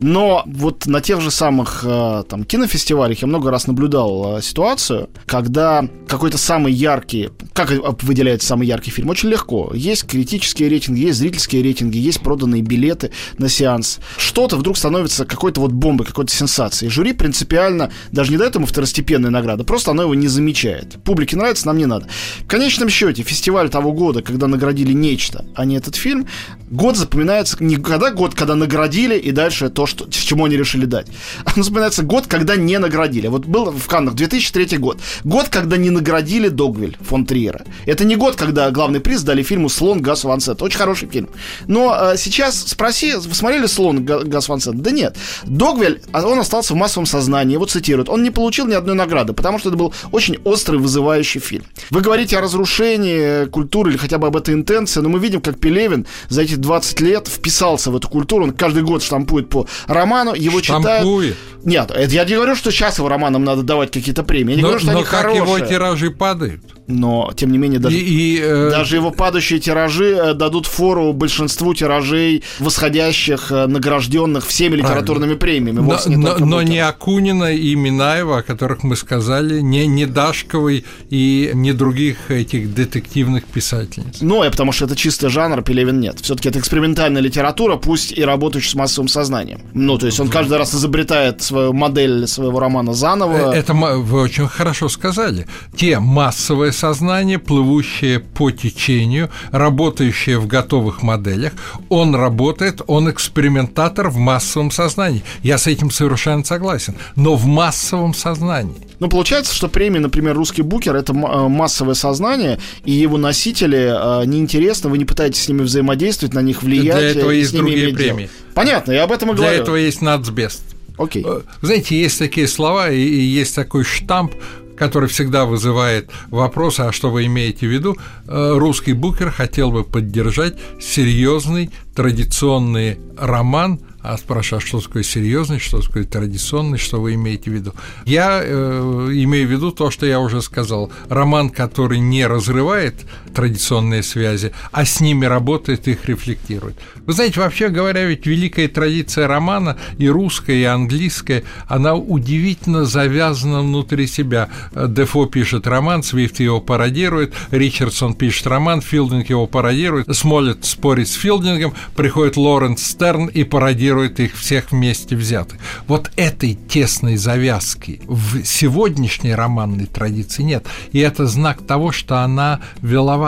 Но 0.00 0.44
вот 0.46 0.86
на 0.86 1.00
тех 1.00 1.20
же 1.20 1.32
самых 1.32 1.80
там 1.82 2.44
кинофестивалях 2.44 3.18
я 3.18 3.26
много 3.26 3.50
раз 3.50 3.66
наблюдал 3.66 4.40
ситуацию, 4.40 5.10
когда 5.26 5.88
какой-то 6.06 6.38
самый 6.38 6.72
яркий, 6.72 7.30
как 7.52 7.72
выделяется 8.04 8.46
самый 8.46 8.68
яркий 8.68 8.92
фильм? 8.92 9.08
Очень 9.08 9.30
легко. 9.30 9.72
Есть 9.74 10.06
критические 10.06 10.68
рейтинги, 10.68 11.00
есть 11.00 11.18
зрительские 11.18 11.64
рейтинги, 11.64 11.98
есть 11.98 12.20
проданные 12.20 12.62
билеты 12.62 13.10
на 13.38 13.48
сеанс. 13.48 13.98
Что-то 14.16 14.56
вдруг 14.56 14.76
становится 14.76 15.24
какой-то 15.24 15.60
вот 15.62 15.67
бомбой, 15.72 16.06
какой-то 16.06 16.32
сенсацией. 16.32 16.90
Жюри 16.90 17.12
принципиально 17.12 17.90
даже 18.12 18.30
не 18.30 18.36
дает 18.36 18.54
ему 18.54 18.66
второстепенные 18.66 19.30
награды, 19.30 19.64
просто 19.64 19.90
оно 19.90 20.02
его 20.02 20.14
не 20.14 20.28
замечает. 20.28 21.02
Публике 21.04 21.36
нравится, 21.36 21.66
нам 21.66 21.78
не 21.78 21.86
надо. 21.86 22.06
В 22.40 22.46
конечном 22.46 22.88
счете, 22.88 23.22
фестиваль 23.22 23.68
того 23.70 23.92
года, 23.92 24.22
когда 24.22 24.46
наградили 24.46 24.92
нечто, 24.92 25.44
а 25.54 25.64
не 25.64 25.76
этот 25.76 25.96
фильм, 25.96 26.26
год 26.70 26.96
запоминается 26.96 27.56
не 27.60 27.76
когда 27.76 28.10
год, 28.10 28.34
когда 28.34 28.54
наградили, 28.54 29.16
и 29.16 29.30
дальше 29.30 29.70
то, 29.70 29.86
что, 29.86 30.10
чему 30.10 30.44
они 30.44 30.56
решили 30.56 30.84
дать. 30.84 31.06
Он 31.56 31.62
запоминается 31.62 32.02
год, 32.02 32.26
когда 32.26 32.56
не 32.56 32.78
наградили. 32.78 33.28
Вот 33.28 33.46
был 33.46 33.70
в 33.70 33.86
Каннах 33.86 34.14
2003 34.14 34.78
год. 34.78 35.00
Год, 35.24 35.48
когда 35.48 35.76
не 35.76 35.90
наградили 35.90 36.48
Догвиль 36.48 36.96
фон 37.00 37.24
Триера. 37.24 37.64
Это 37.86 38.04
не 38.04 38.16
год, 38.16 38.36
когда 38.36 38.70
главный 38.70 39.00
приз 39.00 39.22
дали 39.22 39.42
фильму 39.42 39.68
«Слон 39.68 40.02
Гас 40.02 40.24
Ван 40.24 40.40
Сет». 40.40 40.62
Очень 40.62 40.78
хороший 40.78 41.08
фильм. 41.08 41.30
Но 41.66 41.96
э, 41.98 42.16
сейчас 42.16 42.60
спроси, 42.66 43.14
вы 43.14 43.34
смотрели 43.34 43.66
«Слон 43.66 44.04
Гас 44.04 44.48
Ван 44.48 44.60
Сет»? 44.60 44.80
Да 44.80 44.90
нет. 44.90 45.16
Догвиль, 45.58 46.00
а 46.12 46.24
он 46.24 46.38
остался 46.38 46.72
в 46.74 46.76
массовом 46.76 47.06
сознании, 47.06 47.54
его 47.54 47.66
цитируют. 47.66 48.08
Он 48.08 48.22
не 48.22 48.30
получил 48.30 48.66
ни 48.66 48.74
одной 48.74 48.94
награды, 48.94 49.32
потому 49.32 49.58
что 49.58 49.70
это 49.70 49.76
был 49.78 49.92
очень 50.12 50.38
острый, 50.44 50.78
вызывающий 50.78 51.40
фильм. 51.40 51.64
Вы 51.90 52.00
говорите 52.00 52.38
о 52.38 52.40
разрушении 52.40 53.46
культуры 53.46 53.90
или 53.90 53.98
хотя 53.98 54.18
бы 54.18 54.28
об 54.28 54.36
этой 54.36 54.54
интенции, 54.54 55.00
но 55.00 55.08
мы 55.08 55.18
видим, 55.18 55.40
как 55.40 55.58
Пелевин 55.58 56.06
за 56.28 56.42
эти 56.42 56.54
20 56.54 57.00
лет 57.00 57.26
вписался 57.28 57.90
в 57.90 57.96
эту 57.96 58.08
культуру. 58.08 58.44
Он 58.44 58.52
каждый 58.52 58.82
год 58.84 59.02
штампует 59.02 59.48
по 59.48 59.66
роману, 59.86 60.32
его 60.34 60.62
Штампует. 60.62 61.34
читают. 61.34 61.36
Нет, 61.64 61.90
это 61.90 62.14
я 62.14 62.24
не 62.24 62.34
говорю, 62.36 62.54
что 62.54 62.70
сейчас 62.70 62.98
его 62.98 63.08
романам 63.08 63.44
надо 63.44 63.62
давать 63.62 63.90
какие-то 63.90 64.22
премии. 64.22 64.52
Я 64.52 64.56
не 64.56 64.62
но, 64.62 64.68
говорю, 64.68 64.80
что 64.80 64.92
но 64.92 64.98
они 64.98 65.06
как 65.06 65.20
хорошие. 65.22 65.42
его 65.42 65.60
тиражи 65.60 66.10
падают. 66.10 66.62
Но, 66.88 67.30
тем 67.36 67.52
не 67.52 67.58
менее, 67.58 67.78
даже, 67.78 67.96
И, 67.96 68.00
и, 68.00 68.40
э, 68.42 68.70
даже 68.70 68.96
его 68.96 69.10
падающие 69.10 69.60
тиражи 69.60 70.14
э, 70.16 70.34
дадут 70.34 70.66
фору 70.66 71.12
большинству 71.12 71.74
тиражей, 71.74 72.42
восходящих, 72.60 73.52
э, 73.52 73.66
награжденных 73.66 74.46
всеми 74.46 74.76
литературными 74.76 75.34
премиями. 75.34 75.80
но, 75.80 75.98
не 76.06 76.16
но- 76.16 76.38
но 76.38 76.62
не 76.62 76.78
Акунина 76.78 77.52
и 77.52 77.74
Минаева, 77.74 78.38
о 78.38 78.42
которых 78.42 78.84
мы 78.84 78.96
сказали, 78.96 79.60
не, 79.60 79.86
не 79.86 80.06
Дашковой 80.06 80.84
и 81.10 81.50
не 81.54 81.72
других 81.74 82.30
этих 82.30 82.74
детективных 82.74 83.44
писательниц. 83.44 84.18
Ну, 84.22 84.42
и 84.44 84.50
потому 84.50 84.72
что 84.72 84.86
это 84.86 84.96
чистый 84.96 85.28
жанр, 85.28 85.62
Пелевин 85.62 86.00
нет. 86.00 86.18
Все-таки 86.22 86.48
это 86.48 86.58
экспериментальная 86.58 87.20
литература, 87.20 87.76
пусть 87.76 88.12
и 88.16 88.22
работающая 88.24 88.70
с 88.70 88.74
массовым 88.74 89.08
сознанием. 89.08 89.60
Ну, 89.74 89.98
то 89.98 90.06
есть 90.06 90.20
он 90.20 90.28
каждый 90.30 90.56
раз 90.56 90.74
изобретает 90.74 91.42
свою 91.42 91.72
модель 91.74 92.26
своего 92.26 92.58
романа 92.60 92.94
заново. 92.94 93.52
Э, 93.52 93.58
Это 93.58 93.74
вы 93.74 94.20
очень 94.22 94.48
хорошо 94.48 94.88
сказали. 94.88 95.46
Те 95.76 95.98
массовое 95.98 96.72
сознание, 96.78 97.38
плывущее 97.38 98.20
по 98.20 98.50
течению, 98.50 99.30
работающее 99.50 100.38
в 100.38 100.46
готовых 100.46 101.02
моделях, 101.02 101.52
он 101.88 102.14
работает, 102.14 102.80
он 102.86 103.10
экспериментатор 103.10 104.08
в 104.08 104.16
массовом 104.16 104.70
сознании. 104.70 105.22
Я 105.42 105.58
с 105.58 105.66
этим 105.66 105.90
совершенно 105.90 106.44
согласен. 106.44 106.94
Но 107.16 107.34
в 107.34 107.46
массовом 107.46 108.14
сознании. 108.14 108.76
Ну, 109.00 109.08
получается, 109.08 109.54
что 109.54 109.68
премия, 109.68 110.00
например, 110.00 110.34
«Русский 110.34 110.62
букер»— 110.62 110.96
это 110.96 111.12
э, 111.12 111.48
массовое 111.48 111.94
сознание, 111.94 112.58
и 112.84 112.92
его 112.92 113.16
носители 113.16 114.22
э, 114.22 114.26
неинтересны, 114.26 114.90
вы 114.90 114.98
не 114.98 115.04
пытаетесь 115.04 115.44
с 115.44 115.48
ними 115.48 115.62
взаимодействовать, 115.62 116.34
на 116.34 116.40
них 116.40 116.62
влиять. 116.62 116.98
Для 116.98 117.10
этого 117.10 117.32
с 117.32 117.36
есть 117.36 117.56
другие 117.56 117.94
премии. 117.94 118.30
Понятно, 118.54 118.92
я 118.92 119.04
об 119.04 119.12
этом 119.12 119.30
и 119.30 119.34
Для 119.34 119.44
говорю. 119.44 119.62
этого 119.62 119.76
есть 119.76 120.02
нацбест. 120.02 120.62
Окей. 120.96 121.24
Э, 121.24 121.42
Знаете, 121.62 122.00
есть 122.00 122.18
такие 122.18 122.48
слова 122.48 122.90
и 122.90 123.00
есть 123.00 123.54
такой 123.54 123.84
штамп, 123.84 124.34
который 124.78 125.08
всегда 125.08 125.44
вызывает 125.44 126.10
вопросы, 126.30 126.80
а 126.80 126.92
что 126.92 127.10
вы 127.10 127.26
имеете 127.26 127.66
в 127.66 127.70
виду? 127.70 127.96
Э, 128.26 128.54
Русский 128.56 128.92
букер 128.92 129.30
хотел 129.30 129.70
бы 129.70 129.84
поддержать 129.84 130.54
серьезный 130.80 131.70
традиционный 131.94 132.98
роман, 133.18 133.80
а 134.00 134.16
спрашиваю, 134.16 134.62
а 134.62 134.66
что 134.66 134.80
такое 134.80 135.02
серьезный, 135.02 135.58
что 135.58 135.82
такое 135.82 136.04
традиционный, 136.04 136.78
что 136.78 137.00
вы 137.00 137.14
имеете 137.14 137.50
в 137.50 137.54
виду? 137.54 137.74
Я 138.04 138.40
э, 138.42 139.08
имею 139.12 139.48
в 139.48 139.50
виду 139.50 139.72
то, 139.72 139.90
что 139.90 140.06
я 140.06 140.20
уже 140.20 140.40
сказал. 140.40 140.92
Роман, 141.08 141.50
который 141.50 141.98
не 141.98 142.26
разрывает 142.26 142.94
традиционные 143.32 144.02
связи, 144.02 144.52
а 144.72 144.84
с 144.84 145.00
ними 145.00 145.26
работает, 145.26 145.88
их 145.88 146.06
рефлектирует. 146.06 146.76
Вы 147.06 147.12
знаете, 147.12 147.40
вообще 147.40 147.68
говоря, 147.68 148.04
ведь 148.04 148.26
великая 148.26 148.68
традиция 148.68 149.26
романа 149.26 149.76
и 149.98 150.08
русская, 150.08 150.56
и 150.56 150.64
английская, 150.64 151.44
она 151.66 151.94
удивительно 151.94 152.84
завязана 152.84 153.60
внутри 153.60 154.06
себя. 154.06 154.48
Дефо 154.74 155.26
пишет 155.26 155.66
роман, 155.66 156.02
Свифт 156.02 156.40
его 156.40 156.60
пародирует, 156.60 157.34
Ричардсон 157.50 158.14
пишет 158.14 158.46
роман, 158.46 158.80
Филдинг 158.80 159.30
его 159.30 159.46
пародирует, 159.46 160.14
Смолет 160.14 160.64
спорит 160.64 161.08
с 161.08 161.14
Филдингом, 161.14 161.74
приходит 161.96 162.36
Лоренс 162.36 162.82
Стерн 162.84 163.26
и 163.26 163.44
пародирует 163.44 164.20
их 164.20 164.34
всех 164.36 164.72
вместе 164.72 165.16
взятых. 165.16 165.58
Вот 165.86 166.10
этой 166.16 166.54
тесной 166.54 167.16
завязки 167.16 168.00
в 168.06 168.44
сегодняшней 168.44 169.34
романной 169.34 169.86
традиции 169.86 170.42
нет. 170.42 170.66
И 170.92 170.98
это 170.98 171.26
знак 171.26 171.62
того, 171.66 171.92
что 171.92 172.18
она 172.18 172.60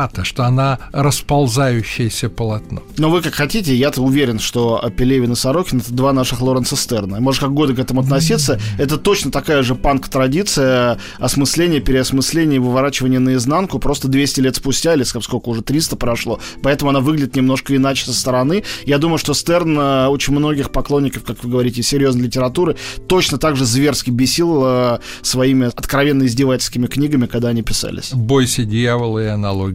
веловата, 0.01 0.25
что 0.25 0.45
она 0.45 0.79
расползающееся 0.93 2.29
полотно. 2.29 2.83
Но 2.97 3.11
вы 3.11 3.23
как 3.23 3.35
хотите, 3.35 3.75
я-то 3.75 4.03
уверен, 4.03 4.39
что 4.39 4.83
Пелевин 4.97 5.33
и 5.33 5.37
Сорокин 5.37 5.79
это 5.79 5.93
два 5.93 6.13
наших 6.13 6.41
Лоренса 6.41 6.77
Стерна. 6.77 7.21
Может, 7.21 7.43
как 7.43 7.53
годы 7.53 7.75
к 7.75 7.79
этому 7.79 8.01
относиться, 8.01 8.61
это 8.79 8.97
точно 8.97 9.31
такая 9.31 9.63
же 9.63 9.75
панк-традиция 9.75 10.99
осмысления, 11.19 11.81
переосмысления 11.81 12.61
выворачивания 12.61 13.21
наизнанку 13.21 13.79
просто 13.79 14.09
200 14.09 14.41
лет 14.41 14.57
спустя, 14.57 14.95
или 14.95 15.03
сколько 15.03 15.49
уже 15.49 15.63
300 15.63 15.97
прошло. 15.97 16.41
Поэтому 16.63 16.91
она 16.91 17.01
выглядит 17.01 17.37
немножко 17.37 17.77
иначе 17.77 18.05
со 18.05 18.13
стороны. 18.13 18.65
Я 18.87 18.99
думаю, 18.99 19.19
что 19.19 19.35
Стерн 19.35 19.79
э, 19.79 20.07
очень 20.07 20.33
многих 20.35 20.71
поклонников, 20.71 21.25
как 21.25 21.43
вы 21.45 21.51
говорите, 21.51 21.83
серьезной 21.83 22.25
литературы 22.25 22.77
точно 23.07 23.39
так 23.39 23.57
же 23.57 23.65
зверски 23.65 24.11
бесил 24.11 24.63
э, 24.65 24.99
своими 25.23 25.67
откровенно 25.67 26.25
издевательскими 26.25 26.87
книгами, 26.87 27.27
когда 27.27 27.49
они 27.49 27.63
писались. 27.63 28.13
Бойся 28.13 28.65
дьявола 28.65 29.19
и 29.19 29.27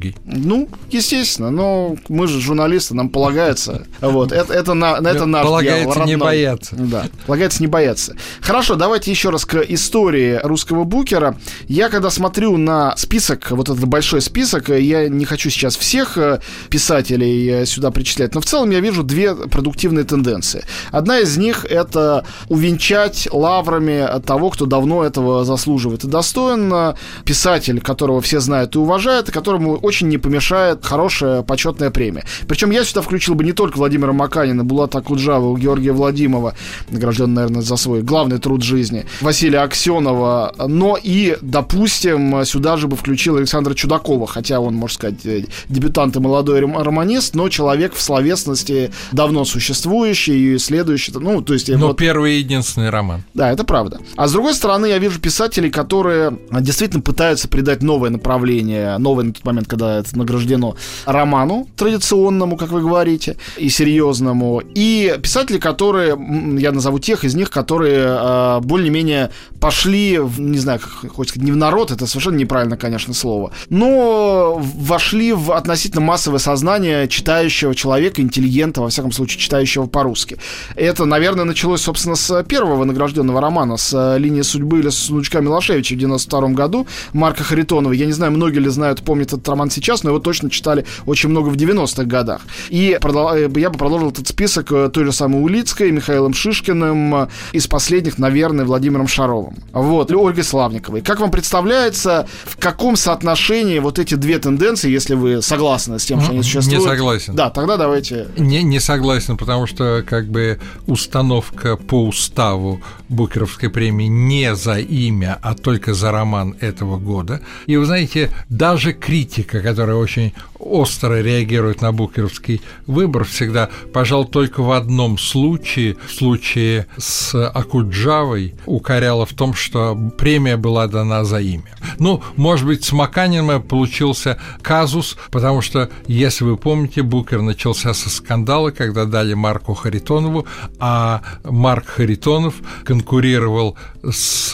аналогий. 0.05 0.15
Ну, 0.25 0.69
естественно, 0.89 1.51
но 1.51 1.95
мы 2.09 2.27
же 2.27 2.39
журналисты, 2.39 2.95
нам 2.95 3.09
полагается. 3.09 3.85
Вот, 4.01 4.31
это, 4.31 4.53
это, 4.53 4.73
на, 4.73 4.97
это 4.97 5.25
наш 5.25 5.43
Полагается 5.43 5.93
дьявол, 5.93 6.07
не 6.07 6.15
бояться. 6.17 6.75
Да, 6.75 7.05
полагается 7.25 7.61
не 7.61 7.67
бояться. 7.67 8.15
Хорошо, 8.41 8.75
давайте 8.75 9.11
еще 9.11 9.29
раз 9.29 9.45
к 9.45 9.55
истории 9.55 10.39
русского 10.43 10.83
букера. 10.83 11.37
Я 11.67 11.89
когда 11.89 12.09
смотрю 12.09 12.57
на 12.57 12.95
список, 12.97 13.51
вот 13.51 13.69
этот 13.69 13.85
большой 13.85 14.21
список, 14.21 14.69
я 14.69 15.07
не 15.07 15.25
хочу 15.25 15.49
сейчас 15.49 15.77
всех 15.77 16.17
э, 16.17 16.39
писателей 16.69 17.49
э, 17.49 17.65
сюда 17.65 17.91
причислять, 17.91 18.35
но 18.35 18.41
в 18.41 18.45
целом 18.45 18.69
я 18.71 18.79
вижу 18.79 19.03
две 19.03 19.35
продуктивные 19.35 20.05
тенденции. 20.05 20.63
Одна 20.91 21.19
из 21.19 21.37
них 21.37 21.65
это 21.65 22.25
увенчать 22.49 23.27
лаврами 23.31 24.21
того, 24.25 24.49
кто 24.49 24.65
давно 24.65 25.03
этого 25.03 25.45
заслуживает 25.45 26.03
и 26.03 26.07
достоин. 26.07 26.95
Писатель, 27.25 27.79
которого 27.81 28.21
все 28.21 28.39
знают 28.39 28.75
и 28.75 28.79
уважают, 28.79 29.29
и 29.29 29.31
которому 29.31 29.75
очень 29.75 29.94
не 30.03 30.17
помешает 30.17 30.83
хорошая 30.83 31.41
почетная 31.41 31.89
премия. 31.89 32.25
Причем 32.47 32.71
я 32.71 32.83
сюда 32.83 33.01
включил 33.01 33.35
бы 33.35 33.43
не 33.43 33.53
только 33.53 33.77
Владимира 33.77 34.11
Маканина, 34.13 34.63
Булата 34.63 35.01
Куджава, 35.01 35.57
Георгия 35.57 35.91
Владимирова, 35.93 36.55
награжден, 36.89 37.33
наверное, 37.33 37.61
за 37.61 37.75
свой 37.77 38.01
главный 38.01 38.39
труд 38.39 38.63
жизни, 38.63 39.05
Василия 39.21 39.59
Аксенова, 39.59 40.53
но 40.67 40.97
и, 41.01 41.37
допустим, 41.41 42.43
сюда 42.45 42.77
же 42.77 42.87
бы 42.87 42.95
включил 42.95 43.37
Александра 43.37 43.73
Чудакова, 43.73 44.27
хотя 44.27 44.59
он, 44.59 44.75
можно 44.75 44.95
сказать, 44.95 45.25
э, 45.25 45.43
дебютант 45.69 46.15
и 46.15 46.19
молодой 46.19 46.61
ром- 46.61 46.81
романист, 46.81 47.35
но 47.35 47.49
человек 47.49 47.93
в 47.93 48.01
словесности 48.01 48.91
давно 49.11 49.45
существующий 49.45 50.55
и 50.55 50.57
следующий, 50.57 51.11
ну, 51.13 51.41
то 51.41 51.53
есть... 51.53 51.69
Но 51.69 51.87
вот- 51.87 51.97
первый 51.97 52.35
и 52.35 52.39
единственный 52.39 52.89
роман. 52.89 53.23
да, 53.33 53.51
это 53.51 53.63
правда. 53.63 53.99
А 54.15 54.27
с 54.27 54.31
другой 54.31 54.53
стороны, 54.53 54.87
я 54.87 54.97
вижу 54.97 55.19
писателей, 55.19 55.69
которые 55.69 56.37
а, 56.49 56.61
действительно 56.61 57.01
пытаются 57.01 57.47
придать 57.47 57.81
новое 57.81 58.09
направление, 58.09 58.97
новое 58.97 59.25
на 59.25 59.33
тот 59.33 59.45
момент, 59.45 59.67
когда 59.67 59.84
это 59.85 60.17
награждено 60.17 60.75
роману 61.05 61.67
традиционному, 61.75 62.57
как 62.57 62.69
вы 62.69 62.81
говорите, 62.81 63.37
и 63.57 63.69
серьезному, 63.69 64.61
и 64.73 65.17
писатели, 65.21 65.57
которые, 65.57 66.17
я 66.59 66.71
назову 66.71 66.99
тех 66.99 67.23
из 67.23 67.35
них, 67.35 67.49
которые 67.49 68.05
а, 68.07 68.59
более-менее 68.61 69.31
пошли, 69.59 70.17
в, 70.17 70.39
не 70.39 70.57
знаю, 70.57 70.79
как 70.79 71.11
хочется 71.11 71.35
сказать, 71.35 71.45
не 71.45 71.51
в 71.51 71.57
народ, 71.57 71.91
это 71.91 72.07
совершенно 72.07 72.37
неправильно, 72.37 72.77
конечно, 72.77 73.13
слово, 73.13 73.51
но 73.69 74.61
вошли 74.75 75.33
в 75.33 75.51
относительно 75.51 76.01
массовое 76.01 76.39
сознание 76.39 77.07
читающего 77.07 77.75
человека, 77.75 78.21
интеллигента, 78.21 78.81
во 78.81 78.89
всяком 78.89 79.11
случае, 79.11 79.39
читающего 79.39 79.85
по-русски. 79.87 80.37
Это, 80.75 81.05
наверное, 81.05 81.45
началось, 81.45 81.81
собственно, 81.81 82.15
с 82.15 82.43
первого 82.43 82.83
награжденного 82.83 83.41
романа, 83.41 83.77
с 83.77 84.17
«Линии 84.17 84.41
судьбы» 84.41 84.79
или 84.79 84.89
с 84.89 85.09
«Внучка 85.09 85.41
Милошевича» 85.41 85.95
в 85.95 85.97
92 85.97 86.49
году 86.49 86.87
Марка 87.13 87.43
Харитонова. 87.43 87.93
Я 87.93 88.05
не 88.05 88.13
знаю, 88.13 88.31
многие 88.31 88.59
ли 88.59 88.69
знают, 88.69 89.01
помнят 89.01 89.27
этот 89.27 89.47
роман 89.47 89.69
сейчас, 89.75 90.03
но 90.03 90.09
его 90.09 90.19
точно 90.19 90.49
читали 90.49 90.85
очень 91.05 91.29
много 91.29 91.49
в 91.49 91.55
90-х 91.55 92.03
годах. 92.03 92.41
И 92.69 92.97
э, 93.01 93.49
я 93.55 93.69
бы 93.69 93.77
продолжил 93.77 94.09
этот 94.09 94.27
список 94.27 94.71
э, 94.71 94.89
той 94.89 95.05
же 95.05 95.11
самой 95.11 95.41
Улицкой, 95.41 95.91
Михаилом 95.91 96.33
Шишкиным, 96.33 97.15
э, 97.15 97.27
из 97.51 97.67
последних, 97.67 98.17
наверное, 98.17 98.65
Владимиром 98.65 99.07
Шаровым. 99.07 99.55
Вот, 99.71 100.11
Ольгой 100.11 100.43
Славниковой. 100.43 101.01
Как 101.01 101.19
вам 101.19 101.31
представляется, 101.31 102.27
в 102.45 102.57
каком 102.57 102.95
соотношении 102.95 103.79
вот 103.79 103.99
эти 103.99 104.15
две 104.15 104.39
тенденции, 104.39 104.89
если 104.89 105.15
вы 105.15 105.41
согласны 105.41 105.99
с 105.99 106.05
тем, 106.05 106.21
что 106.21 106.31
они 106.31 106.43
существуют? 106.43 106.83
Не 106.83 106.87
согласен. 106.87 107.35
Да, 107.35 107.49
тогда 107.49 107.77
давайте... 107.77 108.27
Не, 108.37 108.63
не 108.63 108.79
согласен, 108.79 109.37
потому 109.37 109.67
что 109.67 110.03
как 110.07 110.27
бы 110.27 110.59
установка 110.87 111.77
по 111.77 112.05
уставу 112.05 112.81
Букеровской 113.09 113.69
премии 113.69 114.07
не 114.07 114.55
за 114.55 114.77
имя, 114.77 115.37
а 115.41 115.53
только 115.53 115.93
за 115.93 116.11
роман 116.11 116.55
этого 116.61 116.97
года. 116.97 117.41
И 117.65 117.77
вы 117.77 117.85
знаете, 117.85 118.31
даже 118.49 118.93
критика, 118.93 119.61
которая 119.65 119.95
очень 119.95 120.31
остро 120.59 121.21
реагирует 121.21 121.81
на 121.81 121.91
букеровский 121.91 122.61
выбор 122.85 123.23
всегда, 123.23 123.69
пожалуй, 123.91 124.27
только 124.27 124.61
в 124.61 124.71
одном 124.71 125.17
случае, 125.17 125.97
в 126.07 126.13
случае 126.13 126.85
с 126.97 127.33
Акуджавой, 127.49 128.53
укоряла 128.67 129.25
в 129.25 129.33
том, 129.33 129.55
что 129.55 129.97
премия 130.19 130.55
была 130.55 130.87
дана 130.87 131.23
за 131.23 131.39
имя. 131.39 131.75
Ну, 131.97 132.21
может 132.35 132.67
быть, 132.67 132.83
с 132.83 132.91
Маканином 132.91 133.63
получился 133.63 134.37
казус, 134.61 135.17
потому 135.31 135.61
что, 135.61 135.89
если 136.07 136.43
вы 136.43 136.57
помните, 136.57 137.01
Букер 137.01 137.41
начался 137.41 137.95
со 137.95 138.09
скандала, 138.11 138.69
когда 138.69 139.05
дали 139.05 139.33
Марку 139.33 139.73
Харитонову, 139.73 140.45
а 140.79 141.21
Марк 141.43 141.87
Харитонов 141.87 142.53
конкурировал 142.83 143.75
с 144.03 144.53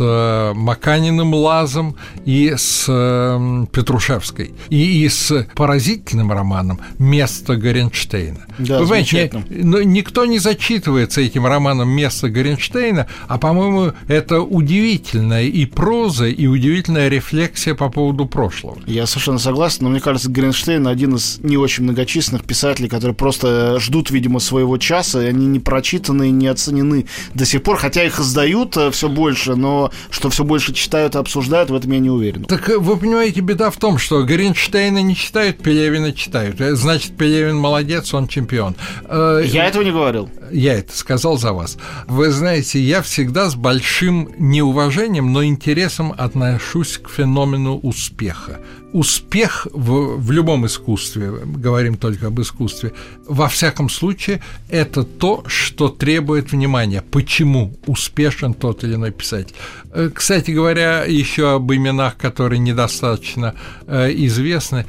Маканиным 0.56 1.34
Лазом 1.34 1.98
и 2.24 2.54
с 2.56 2.86
Петрушевской. 3.72 4.54
И, 4.70 5.01
и 5.02 5.10
с 5.10 5.48
поразительным 5.56 6.32
романом 6.32 6.80
«Место 7.00 7.56
Горенштейна». 7.56 8.46
Да, 8.60 8.80
Вы 8.80 8.88
понимаете, 8.88 9.32
но 9.50 9.82
никто 9.82 10.26
не 10.26 10.38
зачитывается 10.38 11.22
этим 11.22 11.46
романом 11.46 11.90
«Место 11.90 12.30
Горенштейна», 12.30 13.08
а, 13.28 13.38
по-моему, 13.40 13.94
это 14.08 14.42
удивительная 14.42 15.46
и 15.46 15.66
проза, 15.66 16.28
и 16.28 16.46
удивительная 16.46 17.10
рефлексия 17.10 17.74
по 17.74 17.90
поводу 17.90 18.26
прошлого. 18.26 18.78
Я 18.86 19.08
совершенно 19.08 19.40
согласен, 19.40 19.80
но 19.82 19.90
мне 19.90 20.00
кажется, 20.00 20.30
Горенштейн 20.30 20.88
один 20.88 21.16
из 21.16 21.40
не 21.42 21.58
очень 21.58 21.84
многочисленных 21.84 22.44
писателей, 22.44 22.88
которые 22.88 23.16
просто 23.16 23.80
ждут, 23.80 24.12
видимо, 24.12 24.40
своего 24.40 24.78
часа, 24.78 25.24
и 25.24 25.28
они 25.28 25.48
не 25.48 25.60
прочитаны 25.60 26.28
и 26.30 26.32
не 26.32 26.48
оценены 26.48 27.08
до 27.34 27.46
сих 27.46 27.64
пор, 27.64 27.78
хотя 27.78 28.04
их 28.04 28.20
издают 28.20 28.78
э, 28.78 28.92
все 28.92 29.10
больше, 29.10 29.56
но 29.56 29.92
что 30.12 30.30
все 30.30 30.44
больше 30.44 30.74
читают 30.74 31.16
и 31.16 31.18
обсуждают, 31.18 31.72
в 31.72 31.76
этом 31.76 31.92
я 31.92 32.00
не 32.00 32.10
уверен. 32.10 32.44
Так 32.44 32.70
э, 32.70 32.78
вы 32.78 32.98
понимаете, 32.98 33.42
беда 33.42 33.72
в 33.72 33.78
том, 33.78 33.98
что 33.98 34.22
Горенштейна 34.92 35.00
не 35.02 35.16
читают, 35.16 35.58
Пелевина 35.58 36.12
читают. 36.12 36.60
Э, 36.62 36.76
значит, 36.76 37.18
Пелевин 37.18 37.58
молодец, 37.58 38.14
он 38.14 38.28
чемпион. 38.28 38.76
Я 39.10 39.68
этого 39.68 39.84
не 39.84 39.92
говорил. 39.92 40.30
Я 40.52 40.76
это 40.76 40.96
сказал 40.96 41.38
за 41.38 41.54
вас. 41.54 41.78
Вы 42.08 42.32
знаете, 42.32 42.80
я 42.80 43.02
всегда 43.02 43.50
с 43.50 43.56
большим 43.56 44.30
неуважением, 44.38 45.32
но 45.34 45.44
интересом 45.44 46.14
отношусь 46.18 46.98
к 46.98 47.10
феномену 47.10 47.78
успеха 47.78 48.60
успех 48.94 49.68
в, 49.72 50.18
в 50.18 50.32
любом 50.32 50.66
искусстве, 50.66 51.32
говорим 51.32 51.98
только 51.98 52.28
об 52.28 52.42
искусстве, 52.42 52.94
во 53.26 53.48
всяком 53.48 53.90
случае, 53.90 54.42
это 54.70 55.04
то, 55.04 55.44
что 55.48 55.90
требует 55.90 56.52
внимания. 56.52 57.02
Почему 57.12 57.74
успешен 57.86 58.54
тот 58.54 58.84
или 58.84 58.96
иной 58.96 59.12
писатель? 59.12 59.56
Э, 59.94 60.10
кстати 60.14 60.52
говоря, 60.52 61.06
еще 61.06 61.56
об 61.56 61.72
именах, 61.72 62.18
которые 62.18 62.60
недостаточно 62.60 63.56
э, 63.88 64.12
известны. 64.14 64.86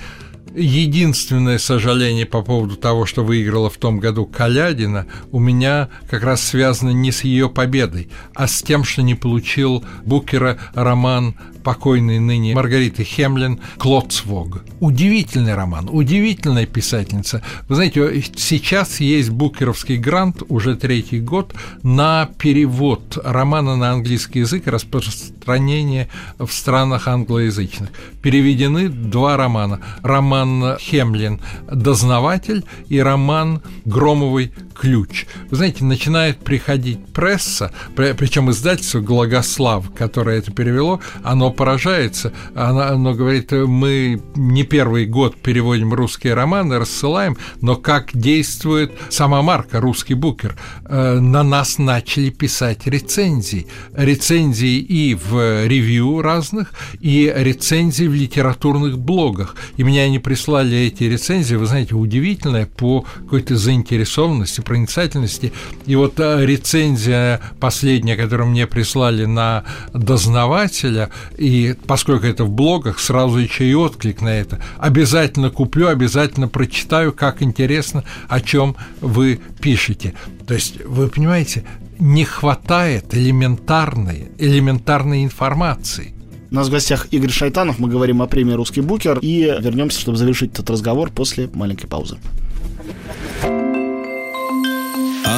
Единственное 0.55 1.59
сожаление 1.59 2.27
по 2.27 2.43
поводу 2.43 2.77
того, 2.77 3.07
что 3.07 3.25
выиграла 3.25 3.71
в 3.71 3.79
том 3.79 3.99
году 3.99 4.27
Калядина, 4.27 5.07
у 5.31 5.39
меня 5.39 5.89
как 6.11 6.23
раз 6.23 6.43
связано 6.43 6.91
не 6.91 7.11
с 7.11 7.25
ее 7.25 7.49
победой, 7.49 8.09
а 8.35 8.47
с 8.47 8.63
тем, 8.63 8.85
что 8.85 9.03
не 9.03 9.15
получил 9.15 9.83
Букера 10.05 10.59
роман 10.75 11.37
покойной 11.63 12.19
ныне 12.19 12.55
Маргариты 12.55 13.05
Хемлин 13.05 13.61
«Клоцвог». 13.79 14.65
Удивительный 14.81 15.55
роман, 15.55 15.89
удивительная 15.91 16.67
писательница. 16.67 17.43
Вы 17.69 17.75
знаете, 17.77 18.23
сейчас 18.37 19.01
есть 19.01 19.31
букеровский 19.31 19.97
грант 19.97 20.43
уже 20.49 20.77
третий 20.77 21.21
год 21.21 21.55
на 21.83 22.29
перевод 22.39 23.19
романа 23.23 23.77
на 23.77 23.93
английский 23.93 24.41
язык 24.41 24.67
распространение 24.67 26.09
в 26.39 26.51
странах 26.51 27.09
англоязычных. 27.09 27.91
Переведены 28.23 28.89
два 28.89 29.37
романа. 29.37 29.81
Роман 30.03 30.77
Хемлин 30.79 31.41
«Дознаватель» 31.71 32.65
и 32.89 32.99
роман 32.99 33.63
Громовый 33.85 34.53
ключ. 34.83 35.27
Вы 35.49 35.59
знаете, 35.59 35.85
начинает 35.85 36.39
приходить 36.39 37.07
пресса, 37.15 37.71
причем 37.95 38.51
издательство 38.51 38.99
«Глагослав», 38.99 39.93
которое 39.95 40.39
это 40.39 40.51
перевело, 40.51 40.99
оно 41.23 41.53
поражается, 41.53 42.33
оно, 42.57 42.81
оно 42.81 43.15
говорит, 43.15 43.53
мы 43.53 44.21
не 44.35 44.65
первый 44.65 45.07
год 45.07 45.37
переводим 45.37 45.95
русские 45.95 46.35
романы, 46.35 46.81
рассылаем, 46.81 47.37
но 47.61 47.77
как 47.77 48.11
действует 48.13 48.91
сама 49.09 49.41
марка 49.43 49.81
«Русский 49.81 50.15
букер», 50.15 50.57
э, 50.85 51.21
на 51.21 51.45
нас 51.45 51.79
начали 51.79 52.31
писать 52.31 52.89
рецензии. 52.89 53.69
Рецензии 53.95 54.79
и 54.79 55.15
в 55.15 55.65
ревью 55.65 56.23
разных, 56.23 56.73
и 56.99 57.33
рецензии 57.33 58.07
в 58.07 58.15
литературных 58.15 58.99
блогах. 58.99 59.55
И 59.77 59.85
мне 59.85 60.03
они 60.03 60.19
прислали 60.19 60.77
эти 60.77 61.05
рецензии, 61.05 61.55
вы 61.55 61.67
знаете, 61.67 61.95
удивительные 61.95 62.67
по 62.67 63.03
какой-то 63.03 63.55
заинтересованности, 63.55 64.61
проницательности. 64.73 65.53
И 65.85 65.97
вот 65.97 66.19
рецензия 66.19 67.43
последняя, 67.61 68.17
которую 68.17 68.49
мне 68.49 68.67
прислали 68.67 69.27
на 69.27 69.65
дознавателя, 69.93 71.11
и 71.37 71.75
поскольку 71.87 72.25
это 72.25 72.45
в 72.45 72.51
блогах, 72.51 72.99
сразу 72.99 73.37
еще 73.37 73.67
и 73.67 73.75
отклик 73.75 74.23
на 74.23 74.31
это. 74.31 74.63
Обязательно 74.79 75.51
куплю, 75.51 75.89
обязательно 75.89 76.49
прочитаю, 76.49 77.13
как 77.13 77.43
интересно, 77.43 78.05
о 78.29 78.41
чем 78.41 78.77
вы 79.03 79.41
пишете. 79.61 80.15
То 80.47 80.55
есть, 80.55 80.83
вы 80.87 81.09
понимаете, 81.09 81.65
не 81.99 82.25
хватает 82.25 83.15
элементарной, 83.15 84.31
элементарной 84.39 85.23
информации. 85.23 86.15
У 86.51 86.55
нас 86.55 86.69
в 86.69 86.71
гостях 86.71 87.09
Игорь 87.11 87.31
Шайтанов, 87.31 87.79
мы 87.79 87.91
говорим 87.91 88.23
о 88.23 88.27
премии 88.27 88.55
«Русский 88.55 88.81
букер» 88.81 89.19
и 89.21 89.55
вернемся, 89.61 90.01
чтобы 90.01 90.17
завершить 90.17 90.53
этот 90.53 90.71
разговор 90.71 91.11
после 91.11 91.51
маленькой 91.53 91.89
паузы. 91.89 92.17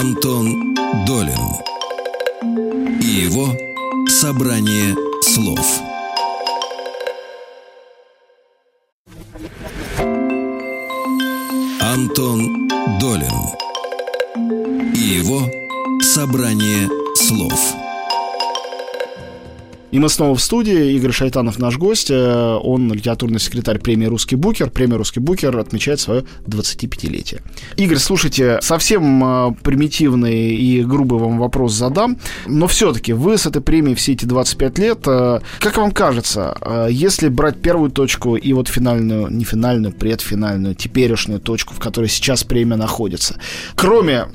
Антон 0.01 0.75
Долин 1.07 1.39
и 3.01 3.07
его 3.07 3.47
«Собрание 4.09 4.93
слов». 5.23 5.81
Антон 11.81 12.69
Долин 12.99 13.39
и 14.97 14.99
его 14.99 15.49
«Собрание 16.03 16.89
слов». 17.15 17.74
И 19.95 19.99
мы 20.01 20.09
снова 20.09 20.35
в 20.35 20.41
студии. 20.43 20.93
Игорь 20.97 21.13
Шайтанов 21.13 21.61
наш 21.61 21.79
гость. 21.79 22.11
Э, 22.11 22.59
он 22.61 22.93
литературный 22.93 23.39
секретарь 23.39 23.79
премии 23.79 24.07
«Русский 24.07 24.35
букер». 24.35 24.71
Премия 24.71 24.97
«Русский 24.97 25.21
букер» 25.21 25.57
отмечает 25.57 26.01
свое 26.01 26.25
25-летие. 26.47 27.43
Игорь, 27.77 27.99
слушайте, 27.99 28.59
совсем 28.61 29.23
э, 29.25 29.55
примитивный 29.63 30.57
и 30.57 30.83
грубый 30.83 31.21
вам 31.21 31.39
вопрос 31.39 31.75
задам. 31.75 32.19
Но 32.45 32.67
все-таки 32.67 33.13
вы 33.13 33.39
с 33.39 33.47
этой 33.47 33.63
премией 33.63 33.95
все 33.95 34.15
эти 34.15 34.25
25 34.25 34.79
лет, 34.81 34.99
э, 35.07 35.39
как 35.61 35.77
вам 35.77 35.93
кажется, 35.93 36.89
если 36.91 37.29
брать 37.29 37.63
первую 37.63 37.93
точку 37.93 38.35
и 38.35 38.53
вот 38.53 38.67
финальную, 38.67 39.29
не 39.29 39.45
финальную, 39.45 39.93
предфинальную, 39.93 40.75
теперешнюю 40.75 41.39
точку, 41.39 41.73
в 41.73 41.79
которой 41.79 42.09
сейчас 42.09 42.43
премия 42.43 42.75
находится, 42.75 43.39
кроме 43.77 44.27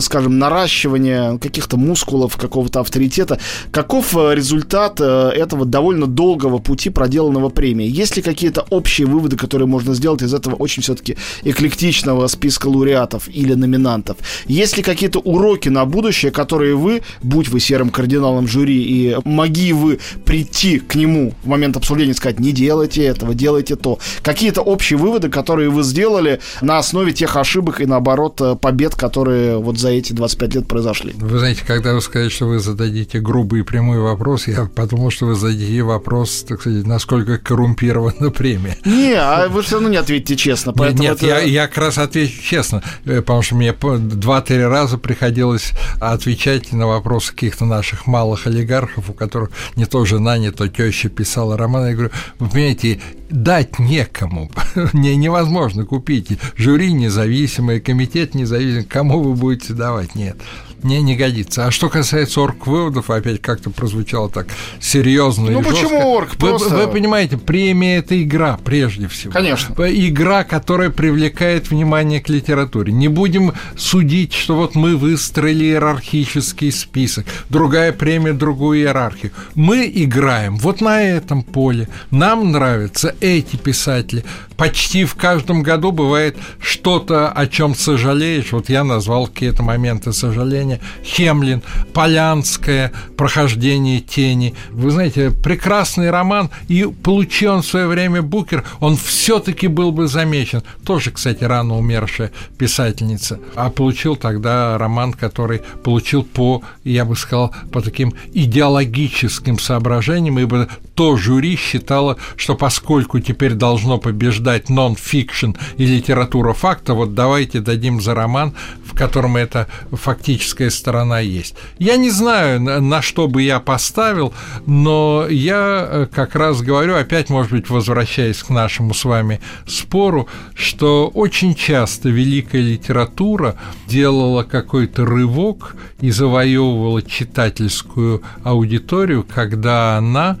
скажем, 0.00 0.38
наращивания 0.38 1.38
каких-то 1.38 1.76
мускулов, 1.76 2.36
какого-то 2.36 2.80
авторитета. 2.80 3.38
Каков 3.70 4.16
э, 4.16 4.34
результат 4.34 5.00
э, 5.00 5.30
этого 5.34 5.64
довольно 5.64 6.06
долгого 6.06 6.58
пути, 6.58 6.90
проделанного 6.90 7.48
премией? 7.48 7.90
Есть 7.90 8.16
ли 8.16 8.22
какие-то 8.22 8.66
общие 8.70 9.06
выводы, 9.06 9.36
которые 9.36 9.66
можно 9.66 9.94
сделать 9.94 10.22
из 10.22 10.34
этого 10.34 10.54
очень 10.54 10.82
все-таки 10.82 11.16
эклектичного 11.42 12.26
списка 12.26 12.68
лауреатов 12.68 13.28
или 13.28 13.54
номинантов? 13.54 14.16
Есть 14.46 14.76
ли 14.76 14.82
какие-то 14.82 15.20
уроки 15.20 15.68
на 15.68 15.84
будущее, 15.84 16.32
которые 16.32 16.74
вы, 16.74 17.02
будь 17.22 17.48
вы 17.48 17.60
серым 17.60 17.90
кардиналом 17.90 18.48
жюри 18.48 18.82
и 18.82 19.16
моги 19.24 19.72
вы 19.72 19.98
прийти 20.24 20.78
к 20.78 20.94
нему 20.94 21.34
в 21.42 21.48
момент 21.48 21.76
обсуждения 21.76 22.12
и 22.12 22.14
сказать, 22.14 22.40
не 22.40 22.52
делайте 22.52 23.04
этого, 23.04 23.34
делайте 23.34 23.76
то. 23.76 23.98
Какие-то 24.22 24.62
общие 24.62 24.98
выводы, 24.98 25.28
которые 25.28 25.70
вы 25.70 25.82
сделали 25.82 26.40
на 26.60 26.78
основе 26.78 27.12
тех 27.12 27.36
ошибок 27.36 27.80
и, 27.80 27.86
наоборот, 27.86 28.40
э, 28.40 28.56
побед, 28.56 28.94
которые 28.94 29.58
вот 29.68 29.78
за 29.78 29.90
эти 29.90 30.14
25 30.14 30.54
лет 30.54 30.66
произошли. 30.66 31.12
Вы 31.14 31.38
знаете, 31.38 31.62
когда 31.66 31.92
вы 31.92 32.00
сказали, 32.00 32.30
что 32.30 32.46
вы 32.46 32.58
зададите 32.58 33.20
грубый 33.20 33.60
и 33.60 33.62
прямой 33.62 33.98
вопрос, 33.98 34.48
я 34.48 34.64
подумал, 34.64 35.10
что 35.10 35.26
вы 35.26 35.34
зададите 35.34 35.82
вопрос, 35.82 36.44
так 36.48 36.62
сказать, 36.62 36.86
насколько 36.86 37.36
коррумпирована 37.36 38.30
премия. 38.30 38.78
Не, 38.86 39.12
а 39.12 39.48
вы 39.48 39.62
все 39.62 39.74
равно 39.74 39.90
не 39.90 39.98
ответите 39.98 40.36
честно. 40.36 40.72
Нет, 40.78 40.98
нет 40.98 41.16
это... 41.18 41.26
я, 41.26 41.40
я 41.40 41.68
как 41.68 41.78
раз 41.78 41.98
отвечу 41.98 42.42
честно, 42.42 42.82
э, 43.04 43.20
потому 43.20 43.42
что 43.42 43.56
мне 43.56 43.74
два-три 43.74 44.64
раза 44.64 44.96
приходилось 44.96 45.72
отвечать 46.00 46.72
на 46.72 46.86
вопросы 46.86 47.32
каких-то 47.32 47.66
наших 47.66 48.06
малых 48.06 48.46
олигархов, 48.46 49.10
у 49.10 49.12
которых 49.12 49.50
не 49.76 49.84
то 49.84 50.02
жена, 50.06 50.38
не 50.38 50.50
то 50.50 50.66
теща 50.66 51.10
писала 51.10 51.58
роман. 51.58 51.88
Я 51.88 51.92
говорю, 51.92 52.10
вы 52.38 52.48
понимаете, 52.48 53.00
дать 53.30 53.78
некому, 53.78 54.50
не, 54.92 55.16
невозможно 55.16 55.84
купить. 55.84 56.38
Жюри 56.56 56.92
независимое, 56.92 57.80
комитет 57.80 58.34
независимый, 58.34 58.84
кому 58.84 59.20
вы 59.20 59.34
будете 59.34 59.74
давать? 59.74 60.14
Нет 60.14 60.36
не, 60.82 61.02
не 61.02 61.16
годится. 61.16 61.66
А 61.66 61.70
что 61.70 61.88
касается 61.88 62.40
орг-выводов, 62.40 63.10
опять 63.10 63.40
как-то 63.42 63.70
прозвучало 63.70 64.30
так 64.30 64.46
серьезно 64.80 65.50
Ну 65.50 65.62
почему 65.62 65.88
жестко. 65.90 66.04
орг? 66.06 66.36
Просто... 66.36 66.68
Вы, 66.70 66.86
вы 66.86 66.92
понимаете, 66.92 67.36
премия– 67.36 67.96
это 67.98 68.20
игра 68.22 68.58
прежде 68.62 69.08
всего. 69.08 69.32
Конечно. 69.32 69.74
Игра, 69.88 70.44
которая 70.44 70.90
привлекает 70.90 71.70
внимание 71.70 72.20
к 72.20 72.28
литературе. 72.28 72.92
Не 72.92 73.08
будем 73.08 73.52
судить, 73.76 74.32
что 74.32 74.54
вот 74.56 74.74
мы 74.74 74.96
выстроили 74.96 75.64
иерархический 75.64 76.72
список, 76.72 77.26
другая 77.48 77.92
премия, 77.92 78.32
другую 78.32 78.78
иерархию. 78.80 79.32
Мы 79.54 79.90
играем 79.92 80.56
вот 80.56 80.80
на 80.80 81.02
этом 81.02 81.42
поле. 81.42 81.88
Нам 82.10 82.52
нравятся 82.52 83.14
эти 83.20 83.56
писатели. 83.56 84.24
Почти 84.56 85.04
в 85.04 85.14
каждом 85.14 85.62
году 85.62 85.92
бывает 85.92 86.36
что-то, 86.60 87.30
о 87.30 87.46
чем 87.46 87.74
сожалеешь. 87.74 88.52
Вот 88.52 88.68
я 88.68 88.82
назвал 88.84 89.28
какие-то 89.28 89.62
моменты 89.62 90.12
сожаления 90.12 90.67
Есеня, 90.68 90.80
Хемлин, 91.04 91.62
Полянская, 91.92 92.92
«Прохождение 93.16 94.00
тени». 94.00 94.54
Вы 94.70 94.90
знаете, 94.90 95.30
прекрасный 95.30 96.10
роман, 96.10 96.50
и 96.68 96.84
получил 96.84 97.54
он 97.54 97.62
в 97.62 97.66
свое 97.66 97.86
время 97.86 98.22
Букер, 98.22 98.64
он 98.80 98.96
все 98.96 99.38
таки 99.38 99.66
был 99.66 99.92
бы 99.92 100.08
замечен. 100.08 100.62
Тоже, 100.84 101.10
кстати, 101.10 101.44
рано 101.44 101.76
умершая 101.76 102.30
писательница. 102.58 103.40
А 103.54 103.70
получил 103.70 104.16
тогда 104.16 104.76
роман, 104.78 105.12
который 105.12 105.62
получил 105.82 106.22
по, 106.22 106.62
я 106.84 107.04
бы 107.04 107.16
сказал, 107.16 107.54
по 107.72 107.80
таким 107.80 108.14
идеологическим 108.32 109.58
соображениям, 109.58 110.38
ибо 110.38 110.68
то 110.98 111.16
жюри 111.16 111.54
считало, 111.54 112.16
что 112.34 112.56
поскольку 112.56 113.20
теперь 113.20 113.54
должно 113.54 113.98
побеждать 113.98 114.68
нон-фикшн 114.68 115.52
и 115.76 115.86
литература 115.86 116.54
факта, 116.54 116.92
вот 116.94 117.14
давайте 117.14 117.60
дадим 117.60 118.00
за 118.00 118.16
роман, 118.16 118.52
в 118.84 118.96
котором 118.96 119.36
эта 119.36 119.68
фактическая 119.92 120.70
сторона 120.70 121.20
есть. 121.20 121.54
Я 121.78 121.94
не 121.98 122.10
знаю, 122.10 122.60
на 122.60 123.00
что 123.00 123.28
бы 123.28 123.42
я 123.42 123.60
поставил, 123.60 124.34
но 124.66 125.28
я 125.30 125.86
э, 125.88 126.06
как 126.12 126.34
раз 126.34 126.62
говорю, 126.62 126.96
опять, 126.96 127.30
может 127.30 127.52
быть, 127.52 127.70
возвращаясь 127.70 128.42
к 128.42 128.50
нашему 128.50 128.92
с 128.92 129.04
вами 129.04 129.40
спору, 129.68 130.26
что 130.56 131.06
очень 131.14 131.54
часто 131.54 132.08
великая 132.08 132.62
литература 132.62 133.54
делала 133.86 134.42
какой-то 134.42 135.04
рывок 135.04 135.76
и 136.00 136.10
завоевывала 136.10 137.02
читательскую 137.02 138.22
аудиторию, 138.42 139.24
когда 139.24 139.96
она 139.96 140.38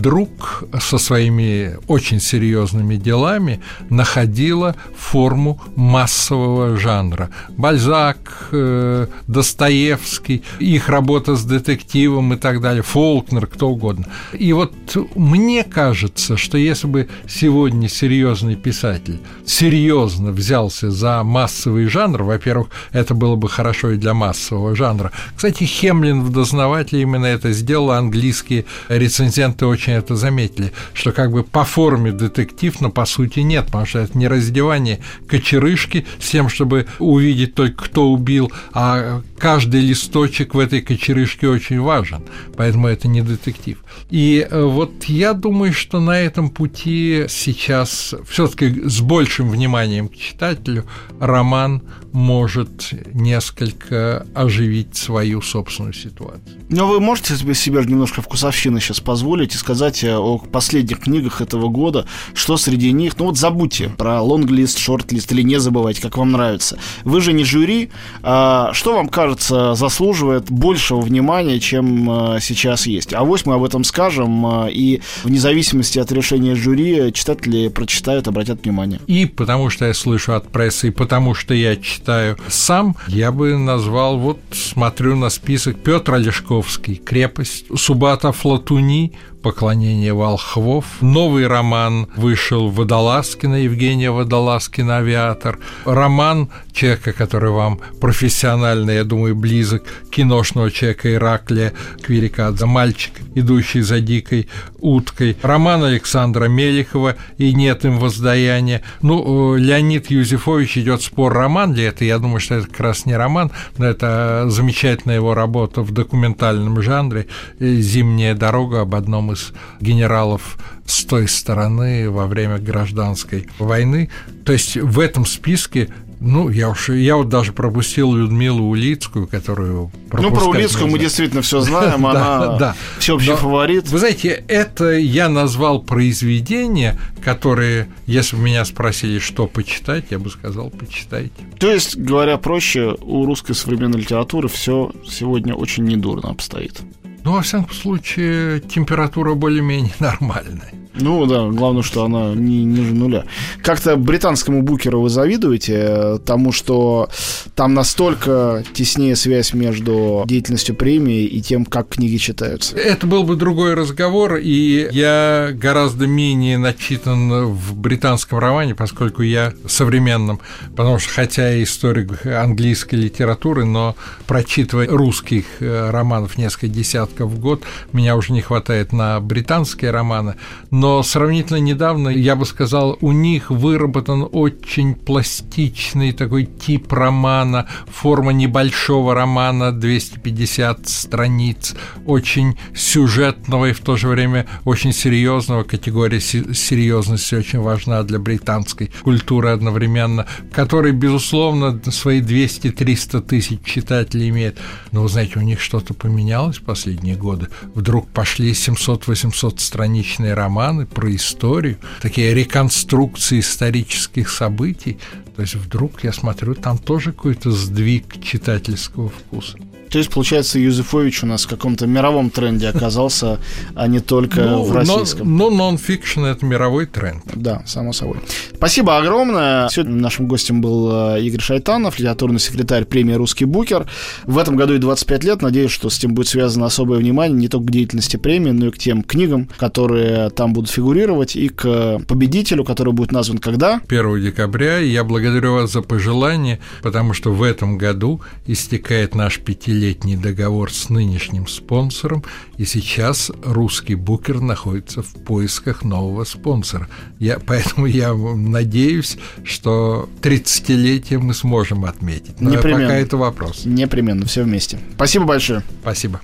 вдруг 0.00 0.64
со 0.80 0.96
своими 0.96 1.76
очень 1.86 2.20
серьезными 2.20 2.96
делами 2.96 3.60
находила 3.90 4.74
форму 4.96 5.60
массового 5.76 6.78
жанра. 6.78 7.28
Бальзак, 7.50 8.48
э, 8.52 9.06
Достоевский, 9.26 10.42
их 10.58 10.88
работа 10.88 11.36
с 11.36 11.44
детективом 11.44 12.32
и 12.32 12.36
так 12.36 12.62
далее, 12.62 12.82
Фолкнер, 12.82 13.46
кто 13.46 13.68
угодно. 13.68 14.06
И 14.32 14.54
вот 14.54 14.72
мне 15.16 15.64
кажется, 15.64 16.38
что 16.38 16.56
если 16.56 16.86
бы 16.86 17.08
сегодня 17.28 17.86
серьезный 17.88 18.56
писатель 18.56 19.18
серьезно 19.44 20.30
взялся 20.32 20.90
за 20.90 21.22
массовый 21.22 21.84
жанр, 21.86 22.22
во-первых, 22.22 22.68
это 22.92 23.12
было 23.12 23.36
бы 23.36 23.50
хорошо 23.50 23.90
и 23.90 23.96
для 23.96 24.14
массового 24.14 24.74
жанра. 24.74 25.12
Кстати, 25.36 25.64
Хемлин 25.64 26.22
в 26.22 26.32
«Дознавателе» 26.32 27.02
именно 27.02 27.26
это 27.26 27.52
сделал, 27.52 27.90
английские 27.90 28.64
рецензенты 28.88 29.66
очень 29.66 29.89
это 29.96 30.16
заметили, 30.16 30.72
что 30.92 31.12
как 31.12 31.32
бы 31.32 31.44
по 31.44 31.64
форме 31.64 32.12
детектив, 32.12 32.80
но 32.80 32.90
по 32.90 33.04
сути 33.04 33.40
нет, 33.40 33.66
потому 33.66 33.86
что 33.86 34.00
это 34.00 34.16
не 34.16 34.28
раздевание 34.28 35.00
кочерышки 35.28 36.06
с 36.18 36.30
тем, 36.30 36.48
чтобы 36.48 36.86
увидеть 36.98 37.54
только 37.54 37.84
кто 37.84 38.10
убил, 38.10 38.52
а 38.72 39.22
каждый 39.38 39.80
листочек 39.80 40.54
в 40.54 40.58
этой 40.58 40.82
кочерышке 40.82 41.48
очень 41.48 41.80
важен, 41.80 42.22
поэтому 42.56 42.88
это 42.88 43.08
не 43.08 43.22
детектив. 43.22 43.78
И 44.10 44.46
э, 44.48 44.62
вот 44.62 45.04
я 45.04 45.32
думаю, 45.32 45.72
что 45.72 46.00
на 46.00 46.20
этом 46.20 46.50
пути 46.50 47.24
сейчас 47.28 48.14
все-таки 48.28 48.88
с 48.88 49.00
большим 49.00 49.50
вниманием 49.50 50.08
к 50.08 50.16
читателю 50.16 50.84
роман 51.18 51.82
может 52.12 52.92
несколько 53.14 54.26
оживить 54.34 54.96
свою 54.96 55.42
собственную 55.42 55.92
ситуацию. 55.92 56.60
Но 56.68 56.86
вы 56.86 57.00
можете 57.00 57.36
себе, 57.54 57.80
немножко 57.84 58.22
вкусовщины 58.22 58.80
сейчас 58.80 59.00
позволить 59.00 59.54
и 59.54 59.58
сказать 59.58 60.04
э, 60.04 60.16
о 60.16 60.38
последних 60.38 61.00
книгах 61.00 61.40
этого 61.40 61.68
года, 61.68 62.06
что 62.34 62.56
среди 62.56 62.92
них, 62.92 63.18
ну 63.18 63.26
вот 63.26 63.38
забудьте 63.38 63.88
про 63.88 64.22
лонглист, 64.22 64.78
шортлист 64.78 65.32
или 65.32 65.42
не 65.42 65.58
забывайте, 65.60 66.02
как 66.02 66.16
вам 66.16 66.32
нравится. 66.32 66.78
Вы 67.04 67.20
же 67.20 67.32
не 67.32 67.44
жюри, 67.44 67.90
а 68.22 68.72
что 68.72 68.94
вам 68.94 69.08
кажется 69.08 69.74
заслуживает 69.74 70.50
большего 70.50 71.00
внимания, 71.00 71.60
чем 71.60 72.36
э, 72.36 72.40
сейчас 72.40 72.86
есть? 72.86 73.12
А 73.14 73.24
вось 73.24 73.46
мы 73.46 73.54
об 73.54 73.64
этом 73.64 73.84
скажем, 73.84 74.64
э, 74.64 74.72
и 74.72 75.02
вне 75.24 75.38
зависимости 75.38 75.98
от 75.98 76.10
решения 76.12 76.54
жюри 76.54 77.12
читатели 77.12 77.68
прочитают, 77.68 78.28
обратят 78.28 78.64
внимание. 78.64 79.00
И 79.06 79.26
потому 79.26 79.70
что 79.70 79.86
я 79.86 79.94
слышу 79.94 80.34
от 80.34 80.48
прессы, 80.48 80.88
и 80.88 80.90
потому 80.90 81.34
что 81.34 81.54
я 81.54 81.76
читаю 81.76 81.99
читаю 82.00 82.38
сам, 82.48 82.96
я 83.08 83.30
бы 83.30 83.58
назвал, 83.58 84.18
вот 84.18 84.38
смотрю 84.52 85.16
на 85.16 85.28
список 85.28 85.76
Петр 85.82 86.14
Олешковский 86.14 86.94
«Крепость», 86.94 87.66
Субата 87.76 88.32
Флатуни 88.32 89.12
«Поклонение 89.42 90.12
волхвов». 90.12 90.84
Новый 91.00 91.46
роман 91.46 92.08
вышел 92.14 92.68
Водолазкина, 92.68 93.62
Евгения 93.62 94.10
Водолазкина 94.10 94.98
«Авиатор». 94.98 95.58
Роман 95.86 96.50
человека, 96.72 97.12
который 97.12 97.50
вам 97.50 97.80
профессионально, 98.00 98.90
я 98.90 99.04
думаю, 99.04 99.34
близок, 99.34 99.84
киношного 100.10 100.70
человека 100.70 101.12
Ираклия 101.14 101.72
Квирикадзе, 102.02 102.66
«Мальчик, 102.66 103.12
идущий 103.34 103.80
за 103.80 104.00
дикой 104.00 104.48
уткой». 104.78 105.36
Роман 105.42 105.84
Александра 105.84 106.46
Мелихова 106.46 107.16
«И 107.38 107.54
нет 107.54 107.84
им 107.84 107.98
воздаяния». 107.98 108.82
Ну, 109.00 109.56
Леонид 109.56 110.10
Юзефович 110.10 110.78
идет 110.78 111.02
спор, 111.02 111.32
роман 111.32 111.74
ли 111.74 111.84
это. 111.84 112.04
Я 112.04 112.18
думаю, 112.18 112.40
что 112.40 112.56
это 112.56 112.66
как 112.66 112.80
раз 112.80 113.06
не 113.06 113.16
роман, 113.16 113.50
но 113.78 113.86
это 113.86 114.44
замечательная 114.48 115.16
его 115.16 115.34
работа 115.34 115.80
в 115.80 115.92
документальном 115.92 116.82
жанре 116.82 117.26
«Зимняя 117.58 118.34
дорога» 118.34 118.82
об 118.82 118.94
одном 118.94 119.29
из 119.32 119.52
генералов 119.80 120.58
с 120.86 121.04
той 121.04 121.28
стороны 121.28 122.10
во 122.10 122.26
время 122.26 122.58
гражданской 122.58 123.48
войны. 123.58 124.10
То 124.44 124.52
есть 124.52 124.76
в 124.76 124.98
этом 124.98 125.26
списке 125.26 125.90
ну, 126.20 126.50
я 126.50 126.68
уж 126.68 126.90
я 126.90 127.16
вот 127.16 127.30
даже 127.30 127.52
пропустил 127.52 128.12
Людмилу 128.12 128.64
Улицкую, 128.68 129.26
которую 129.26 129.90
Ну, 130.12 130.30
про 130.30 130.44
Улицкую 130.44 130.90
мы 130.90 130.98
действительно 130.98 131.40
все 131.40 131.60
знаем, 131.60 132.06
она 132.06 132.58
да, 132.58 132.76
всеобщий 132.98 133.34
фаворит. 133.34 133.88
Вы 133.88 133.98
знаете, 133.98 134.44
это 134.46 134.92
я 134.92 135.30
назвал 135.30 135.80
произведение, 135.80 136.98
которые, 137.24 137.88
если 138.06 138.36
бы 138.36 138.42
меня 138.42 138.66
спросили, 138.66 139.18
что 139.18 139.46
почитать, 139.46 140.06
я 140.10 140.18
бы 140.18 140.28
сказал, 140.28 140.68
почитайте. 140.68 141.32
То 141.58 141.72
есть, 141.72 141.96
говоря 141.96 142.36
проще, 142.36 142.96
у 143.00 143.24
русской 143.24 143.54
современной 143.54 144.00
литературы 144.00 144.48
все 144.48 144.92
сегодня 145.08 145.54
очень 145.54 145.84
недурно 145.84 146.28
обстоит. 146.28 146.82
Ну, 147.24 147.32
во 147.32 147.42
всяком 147.42 147.70
случае, 147.70 148.60
температура 148.60 149.34
более-менее 149.34 149.92
нормальная. 150.00 150.72
Ну 150.94 151.26
да, 151.26 151.48
главное, 151.48 151.82
что 151.82 152.04
она 152.04 152.34
не 152.34 152.64
ниже 152.64 152.94
нуля. 152.94 153.24
Как-то 153.62 153.96
британскому 153.96 154.62
букеру 154.62 155.00
вы 155.00 155.10
завидуете 155.10 155.74
э, 155.76 156.18
тому, 156.24 156.52
что 156.52 157.08
там 157.54 157.74
настолько 157.74 158.64
теснее 158.72 159.16
связь 159.16 159.54
между 159.54 160.24
деятельностью 160.26 160.74
премии 160.74 161.24
и 161.24 161.40
тем, 161.40 161.64
как 161.64 161.90
книги 161.90 162.16
читаются? 162.16 162.76
Это 162.76 163.06
был 163.06 163.24
бы 163.24 163.36
другой 163.36 163.74
разговор, 163.74 164.36
и 164.36 164.88
я 164.90 165.50
гораздо 165.52 166.06
менее 166.06 166.58
начитан 166.58 167.46
в 167.46 167.76
британском 167.76 168.38
романе, 168.38 168.74
поскольку 168.74 169.22
я 169.22 169.52
современным, 169.66 170.40
потому 170.76 170.98
что 170.98 171.12
хотя 171.12 171.50
я 171.50 171.62
историк 171.62 172.26
английской 172.26 172.96
литературы, 172.96 173.64
но 173.64 173.96
прочитывая 174.26 174.88
русских 174.88 175.44
э, 175.60 175.90
романов 175.90 176.38
несколько 176.38 176.68
десятков 176.68 177.30
в 177.30 177.38
год. 177.38 177.62
Меня 177.92 178.16
уже 178.16 178.32
не 178.32 178.40
хватает 178.40 178.92
на 178.92 179.20
британские 179.20 179.90
романы. 179.90 180.34
Но 180.80 181.02
сравнительно 181.02 181.58
недавно, 181.58 182.08
я 182.08 182.36
бы 182.36 182.46
сказал, 182.46 182.96
у 183.02 183.12
них 183.12 183.50
выработан 183.50 184.26
очень 184.32 184.94
пластичный 184.94 186.12
такой 186.12 186.46
тип 186.46 186.90
романа, 186.90 187.66
форма 187.86 188.32
небольшого 188.32 189.14
романа, 189.14 189.72
250 189.72 190.88
страниц, 190.88 191.74
очень 192.06 192.56
сюжетного 192.74 193.66
и 193.66 193.72
в 193.74 193.80
то 193.80 193.98
же 193.98 194.08
время 194.08 194.46
очень 194.64 194.94
серьезного. 194.94 195.64
Категория 195.64 196.18
серьезности 196.18 197.34
очень 197.34 197.60
важна 197.60 198.02
для 198.02 198.18
британской 198.18 198.90
культуры 199.02 199.50
одновременно, 199.50 200.24
который, 200.50 200.92
безусловно, 200.92 201.78
свои 201.90 202.22
200-300 202.22 203.20
тысяч 203.20 203.60
читателей 203.66 204.30
имеет. 204.30 204.56
Но, 204.92 205.02
вы 205.02 205.10
знаете, 205.10 205.40
у 205.40 205.42
них 205.42 205.60
что-то 205.60 205.92
поменялось 205.92 206.56
в 206.56 206.62
последние 206.62 207.16
годы. 207.16 207.48
Вдруг 207.74 208.08
пошли 208.08 208.52
700-800 208.52 209.58
страничные 209.58 210.32
романы 210.32 210.69
про 210.86 211.14
историю, 211.14 211.78
такие 212.00 212.34
реконструкции 212.34 213.40
исторических 213.40 214.30
событий. 214.30 214.98
То 215.36 215.42
есть 215.42 215.54
вдруг 215.54 216.04
я 216.04 216.12
смотрю, 216.12 216.54
там 216.54 216.78
тоже 216.78 217.12
какой-то 217.12 217.50
сдвиг 217.50 218.22
читательского 218.22 219.08
вкуса. 219.08 219.58
То 219.90 219.98
есть, 219.98 220.10
получается, 220.10 220.58
Юзефович 220.60 221.24
у 221.24 221.26
нас 221.26 221.44
в 221.44 221.48
каком-то 221.48 221.86
мировом 221.86 222.30
тренде 222.30 222.68
оказался, 222.68 223.40
а 223.74 223.88
не 223.88 223.98
только 223.98 224.42
ну, 224.42 224.62
в 224.62 224.72
российском. 224.72 225.36
Ну, 225.36 225.50
нон-фикшн– 225.50 226.24
это 226.26 226.46
мировой 226.46 226.86
тренд. 226.86 227.24
Да, 227.34 227.64
само 227.66 227.92
собой. 227.92 228.18
Спасибо 228.54 228.98
огромное. 228.98 229.68
Сегодня 229.68 229.96
нашим 229.96 230.28
гостем 230.28 230.60
был 230.60 231.16
э, 231.16 231.22
Игорь 231.22 231.40
Шайтанов, 231.40 231.98
литературный 231.98 232.38
секретарь 232.38 232.84
премии 232.84 233.14
«Русский 233.14 233.46
букер». 233.46 233.88
В 234.26 234.38
этом 234.38 234.54
году 234.54 234.74
и 234.74 234.78
25 234.78 235.24
лет. 235.24 235.42
Надеюсь, 235.42 235.72
что 235.72 235.90
с 235.90 235.98
этим 235.98 236.14
будет 236.14 236.28
связано 236.28 236.66
особое 236.66 236.98
внимание 236.98 237.36
не 237.36 237.48
только 237.48 237.66
к 237.66 237.70
деятельности 237.72 238.16
премии, 238.16 238.50
но 238.50 238.68
и 238.68 238.70
к 238.70 238.78
тем 238.78 239.02
книгам, 239.02 239.48
которые 239.58 240.30
там 240.30 240.52
будут 240.52 240.70
фигурировать, 240.70 241.34
и 241.34 241.48
к 241.48 241.98
победителю, 242.06 242.64
который 242.64 242.92
будет 242.92 243.10
назван 243.10 243.38
когда? 243.38 243.80
1 243.88 244.22
декабря. 244.22 244.78
Я 244.78 245.02
благодарю 245.02 245.54
вас 245.54 245.72
за 245.72 245.82
пожелание, 245.82 246.60
потому 246.80 247.12
что 247.12 247.32
в 247.32 247.42
этом 247.42 247.76
году 247.76 248.20
истекает 248.46 249.16
наш 249.16 249.40
пятилетний 249.40 249.79
пятилетний 249.80 250.16
договор 250.16 250.70
с 250.70 250.90
нынешним 250.90 251.46
спонсором, 251.46 252.22
и 252.58 252.66
сейчас 252.66 253.32
русский 253.42 253.94
букер 253.94 254.40
находится 254.40 255.02
в 255.02 255.12
поисках 255.24 255.84
нового 255.84 256.24
спонсора. 256.24 256.88
Я, 257.18 257.38
поэтому 257.38 257.86
я 257.86 258.12
надеюсь, 258.12 259.16
что 259.42 260.08
30-летие 260.20 261.18
мы 261.18 261.32
сможем 261.32 261.86
отметить. 261.86 262.40
Но 262.40 262.50
Непременно. 262.50 262.84
пока 262.84 262.96
это 262.96 263.16
вопрос. 263.16 263.62
Непременно, 263.64 264.26
все 264.26 264.42
вместе. 264.42 264.78
Спасибо 264.96 265.24
большое. 265.24 265.62
Спасибо. 265.80 266.20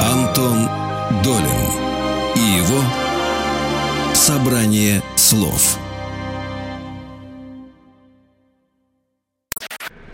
Антон 0.00 0.68
Долин 1.22 1.80
и 2.34 2.40
его 2.58 3.09
Собрание 4.30 5.02
слов. 5.16 5.76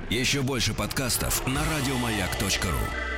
Еще 0.08 0.40
больше 0.40 0.72
подкастов 0.72 1.46
на 1.46 1.60
радиомаяк.ру 1.60 3.15